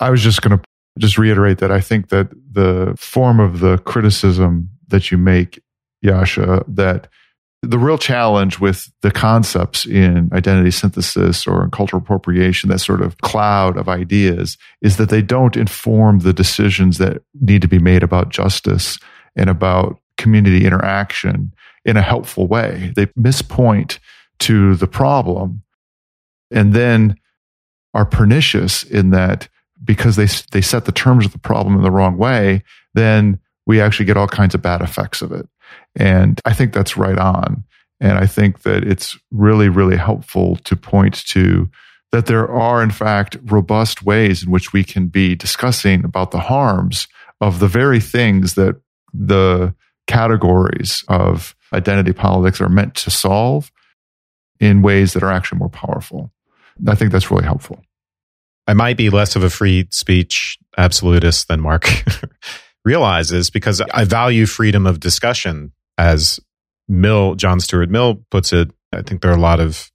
[0.00, 0.64] I was just going to
[0.98, 5.60] just reiterate that I think that the form of the criticism that you make,
[6.04, 7.08] Yascha, that
[7.66, 13.02] the real challenge with the concepts in identity synthesis or in cultural appropriation, that sort
[13.02, 17.78] of cloud of ideas, is that they don't inform the decisions that need to be
[17.78, 18.98] made about justice
[19.36, 21.52] and about community interaction
[21.84, 22.92] in a helpful way.
[22.96, 23.98] They mispoint
[24.40, 25.62] to the problem
[26.50, 27.16] and then
[27.92, 29.48] are pernicious in that
[29.82, 32.62] because they they set the terms of the problem in the wrong way,
[32.94, 35.48] then we actually get all kinds of bad effects of it.
[35.96, 37.64] And I think that's right on.
[38.00, 41.68] And I think that it's really, really helpful to point to
[42.12, 46.38] that there are, in fact, robust ways in which we can be discussing about the
[46.38, 47.08] harms
[47.40, 48.80] of the very things that
[49.12, 49.74] the
[50.06, 53.70] categories of identity politics are meant to solve
[54.60, 56.32] in ways that are actually more powerful.
[56.86, 57.82] I think that's really helpful.
[58.66, 61.88] I might be less of a free speech absolutist than Mark
[62.84, 66.40] realizes because I value freedom of discussion as
[66.88, 68.70] Mill, John Stuart Mill puts it.
[68.92, 69.90] I think there are a lot of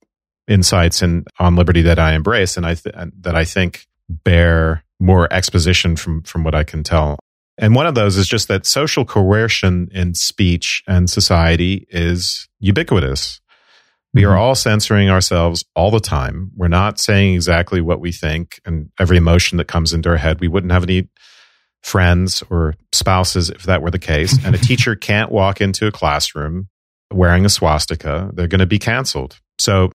[0.48, 5.32] insights in on liberty that I embrace and I th- that I think bear more
[5.32, 7.20] exposition from from what I can tell.
[7.58, 13.42] And one of those is just that social coercion in speech and society is ubiquitous.
[14.14, 14.40] We are mm-hmm.
[14.40, 16.52] all censoring ourselves all the time.
[16.56, 20.40] We're not saying exactly what we think and every emotion that comes into our head.
[20.40, 21.10] We wouldn't have any
[21.84, 24.38] friends or spouses if that were the case.
[24.46, 26.68] And a teacher can't walk into a classroom
[27.12, 28.30] wearing a swastika.
[28.34, 29.40] They're going to be canceled.
[29.58, 29.92] So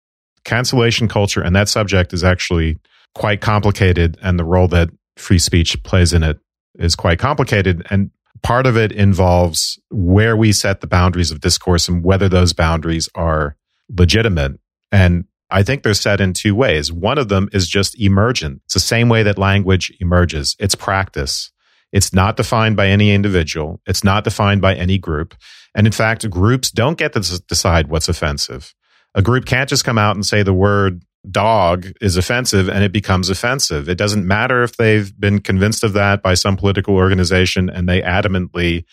[0.43, 2.77] cancellation culture and that subject is actually
[3.15, 4.17] quite complicated.
[4.21, 6.39] And the role that free speech plays in it
[6.75, 7.86] is quite complicated.
[7.89, 8.11] And
[8.41, 13.09] part of it involves where we set the boundaries of discourse and whether those boundaries
[13.15, 13.55] are
[13.89, 14.59] legitimate.
[14.91, 16.91] And I think they're set in two ways.
[16.91, 18.61] One of them is just emergent.
[18.65, 20.55] It's the same way that language emerges.
[20.59, 21.51] It's practice.
[21.91, 23.81] It's not defined by any individual.
[23.85, 25.35] It's not defined by any group.
[25.75, 28.73] And in fact, groups don't get to decide what's offensive.
[29.13, 32.91] A group can't just come out and say the word dog is offensive and it
[32.91, 33.87] becomes offensive.
[33.87, 38.01] It doesn't matter if they've been convinced of that by some political organization and they
[38.01, 38.85] adamantly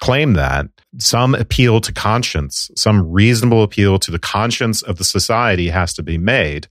[0.00, 0.66] claim that.
[0.98, 6.02] Some appeal to conscience, some reasonable appeal to the conscience of the society has to
[6.02, 6.68] be made.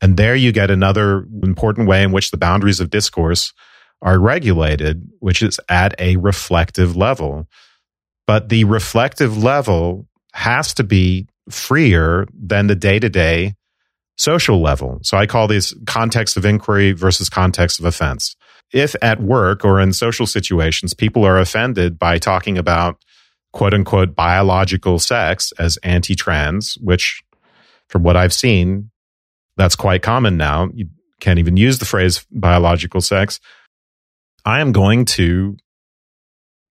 [0.00, 3.52] And there you get another important way in which the boundaries of discourse
[4.02, 7.46] are regulated, which is at a reflective level.
[8.26, 13.54] But the reflective level has to be freer than the day to day
[14.16, 14.98] social level.
[15.02, 18.36] So I call these context of inquiry versus context of offense.
[18.72, 23.02] If at work or in social situations, people are offended by talking about
[23.52, 27.22] quote unquote biological sex as anti trans, which
[27.88, 28.90] from what I've seen,
[29.56, 30.70] that's quite common now.
[30.74, 30.88] You
[31.20, 33.40] can't even use the phrase biological sex.
[34.44, 35.56] I am going to,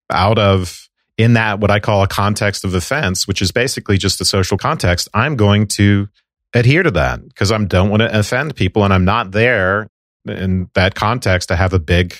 [0.09, 4.21] out of in that what I call a context of offense, which is basically just
[4.21, 6.09] a social context, I'm going to
[6.53, 9.87] adhere to that because I don't want to offend people and I'm not there
[10.27, 12.15] in that context to have a big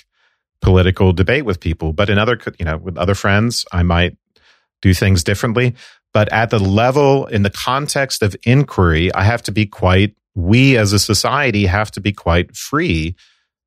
[0.61, 1.93] political debate with people.
[1.93, 4.15] But in other, you know, with other friends, I might
[4.81, 5.75] do things differently.
[6.13, 10.77] But at the level, in the context of inquiry, I have to be quite, we
[10.77, 13.15] as a society have to be quite free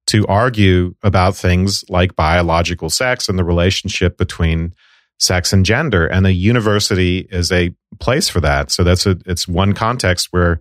[0.07, 4.75] to argue about things like biological sex and the relationship between
[5.19, 6.07] sex and gender.
[6.07, 8.71] And a university is a place for that.
[8.71, 10.61] So that's a, it's one context where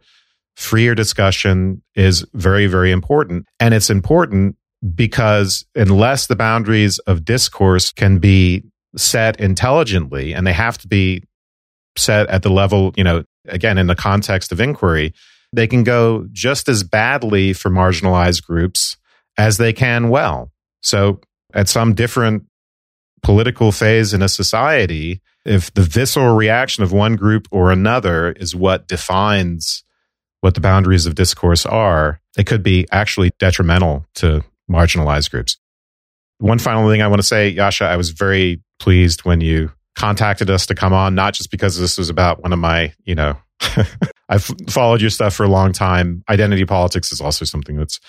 [0.56, 3.48] freer discussion is very, very important.
[3.60, 4.56] And it's important
[4.96, 8.64] because unless the boundaries of discourse can be
[8.96, 11.24] set intelligently and they have to be
[11.98, 15.14] set at the level, you know, again, in the context of inquiry,
[15.52, 18.98] they can go just as badly for marginalized groups
[19.38, 20.52] as they can well.
[20.82, 21.22] So
[21.54, 22.44] at some different
[23.22, 28.56] political phase in a society, if the visceral reaction of one group or another is
[28.56, 29.84] what defines
[30.42, 35.58] what the boundaries of discourse are, it could be actually detrimental to marginalized groups.
[36.40, 40.50] One final thing I want to say, Yascha, I was very pleased when you contacted
[40.50, 43.38] us to come on, not just because this was about one of my, you know,
[44.30, 46.24] I've followed your stuff for a long time.
[46.30, 48.00] Identity politics is also something that's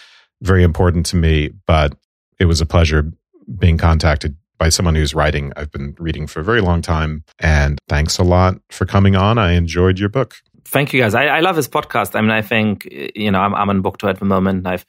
[0.42, 1.96] very important to me, but
[2.38, 3.12] it was a pleasure
[3.58, 5.52] being contacted by someone who's writing.
[5.56, 7.24] I've been reading for a very long time.
[7.38, 9.38] And thanks a lot for coming on.
[9.38, 10.36] I enjoyed your book.
[10.64, 11.14] Thank you, guys.
[11.14, 12.14] I, I love this podcast.
[12.14, 14.66] I mean, I think, you know, I'm, I'm on book tour at the moment.
[14.66, 14.86] I've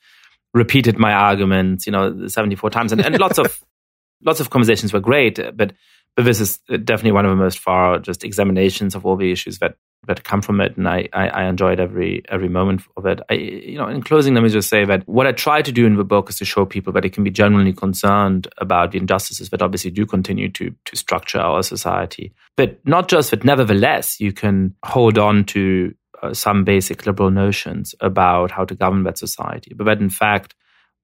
[0.53, 3.61] repeated my arguments, you know, 74 times and, and lots of,
[4.23, 5.73] lots of conversations were great, but,
[6.15, 9.59] but this is definitely one of the most far just examinations of all the issues
[9.59, 9.75] that
[10.07, 13.19] that come from it, and I, I, I enjoyed every every moment of it.
[13.29, 15.85] I, you know, in closing, let me just say that what I try to do
[15.85, 18.99] in the book is to show people that they can be genuinely concerned about the
[18.99, 23.43] injustices that obviously do continue to to structure our society, but not just that.
[23.43, 29.03] Nevertheless, you can hold on to uh, some basic liberal notions about how to govern
[29.03, 30.55] that society, but that in fact.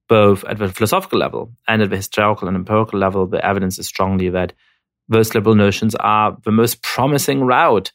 [0.08, 3.86] Both at the philosophical level and at the historical and empirical level, the evidence is
[3.86, 4.52] strongly that
[5.08, 7.92] those liberal notions are the most promising route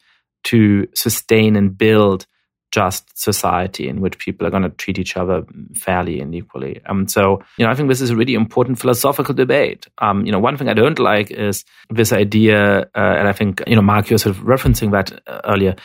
[0.47, 2.25] to sustain and build
[2.71, 5.43] just society in which people are going to treat each other
[5.73, 6.81] fairly and equally.
[6.85, 9.87] Um, so, you know, I think this is a really important philosophical debate.
[9.99, 13.63] Um, you know, one thing I don't like is this idea, uh, and I think,
[13.67, 15.75] you know, Mark, you're sort of referencing that uh, earlier,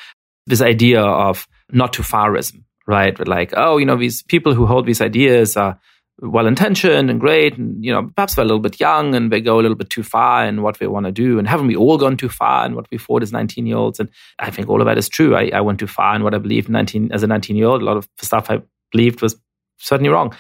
[0.47, 3.17] this idea of not too farism, right?
[3.29, 5.79] Like, oh, you know, these people who hold these ideas are
[6.23, 9.41] well intentioned and great, and you know, perhaps they're a little bit young and they
[9.41, 11.39] go a little bit too far in what they want to do.
[11.39, 13.99] And haven't we all gone too far in what we thought as 19 year olds?
[13.99, 14.09] And
[14.39, 15.35] I think all of that is true.
[15.35, 17.83] I, I went too far in what I believed 19 as a 19 year old.
[17.83, 18.63] A lot of stuff I
[18.93, 19.37] believed was
[19.79, 20.35] certainly wrong.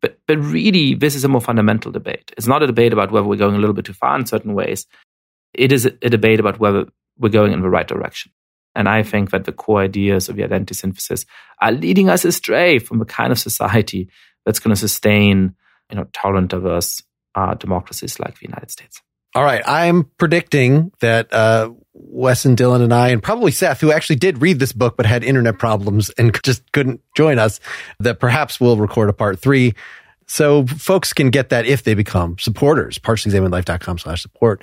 [0.00, 2.32] But but really, this is a more fundamental debate.
[2.36, 4.54] It's not a debate about whether we're going a little bit too far in certain
[4.54, 4.86] ways.
[5.52, 6.86] It is a, a debate about whether
[7.18, 8.30] we're going in the right direction.
[8.74, 11.26] And I think that the core ideas of the identity synthesis
[11.60, 14.08] are leading us astray from the kind of society
[14.44, 15.54] that's going to sustain,
[15.90, 17.02] you know, tolerant, diverse
[17.34, 19.00] uh, democracies like the United States.
[19.34, 19.62] All right.
[19.66, 24.40] I'm predicting that uh, Wes and Dylan and I, and probably Seth, who actually did
[24.40, 27.58] read this book but had internet problems and just couldn't join us,
[27.98, 29.74] that perhaps we'll record a part three.
[30.26, 32.98] So folks can get that if they become supporters.
[32.98, 34.62] partiallyexaminedlife.com slash support.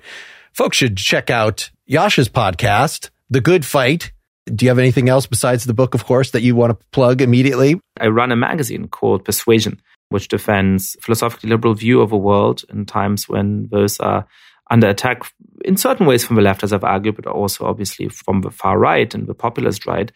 [0.54, 4.12] Folks should check out Yascha's podcast, The Good Fight.
[4.46, 7.22] Do you have anything else besides the book, of course, that you want to plug
[7.22, 7.80] immediately?
[8.00, 12.86] I run a magazine called Persuasion, which defends philosophically liberal view of a world in
[12.86, 14.28] times when those are
[14.70, 15.24] under attack
[15.66, 18.78] in certain ways from the left, as I've argued, but also obviously from the far
[18.78, 20.12] right and the populist right.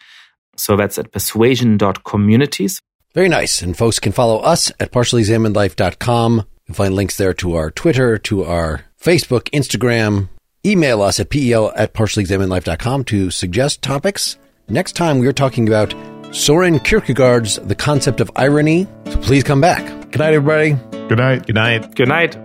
[0.57, 2.81] So that's at persuasion.communities.
[3.13, 3.61] Very nice.
[3.61, 8.43] And folks can follow us at partiallyexaminedlife.com You'll find links there to our Twitter, to
[8.43, 10.29] our Facebook, Instagram.
[10.65, 14.37] Email us at pel at partiallyexaminedlife.com to suggest topics.
[14.67, 15.93] Next time, we're talking about
[16.35, 18.87] Soren Kierkegaard's The Concept of Irony.
[19.05, 19.85] So please come back.
[20.11, 20.73] Good night, everybody.
[21.07, 21.45] Good night.
[21.45, 21.95] Good night.
[21.95, 22.44] Good night.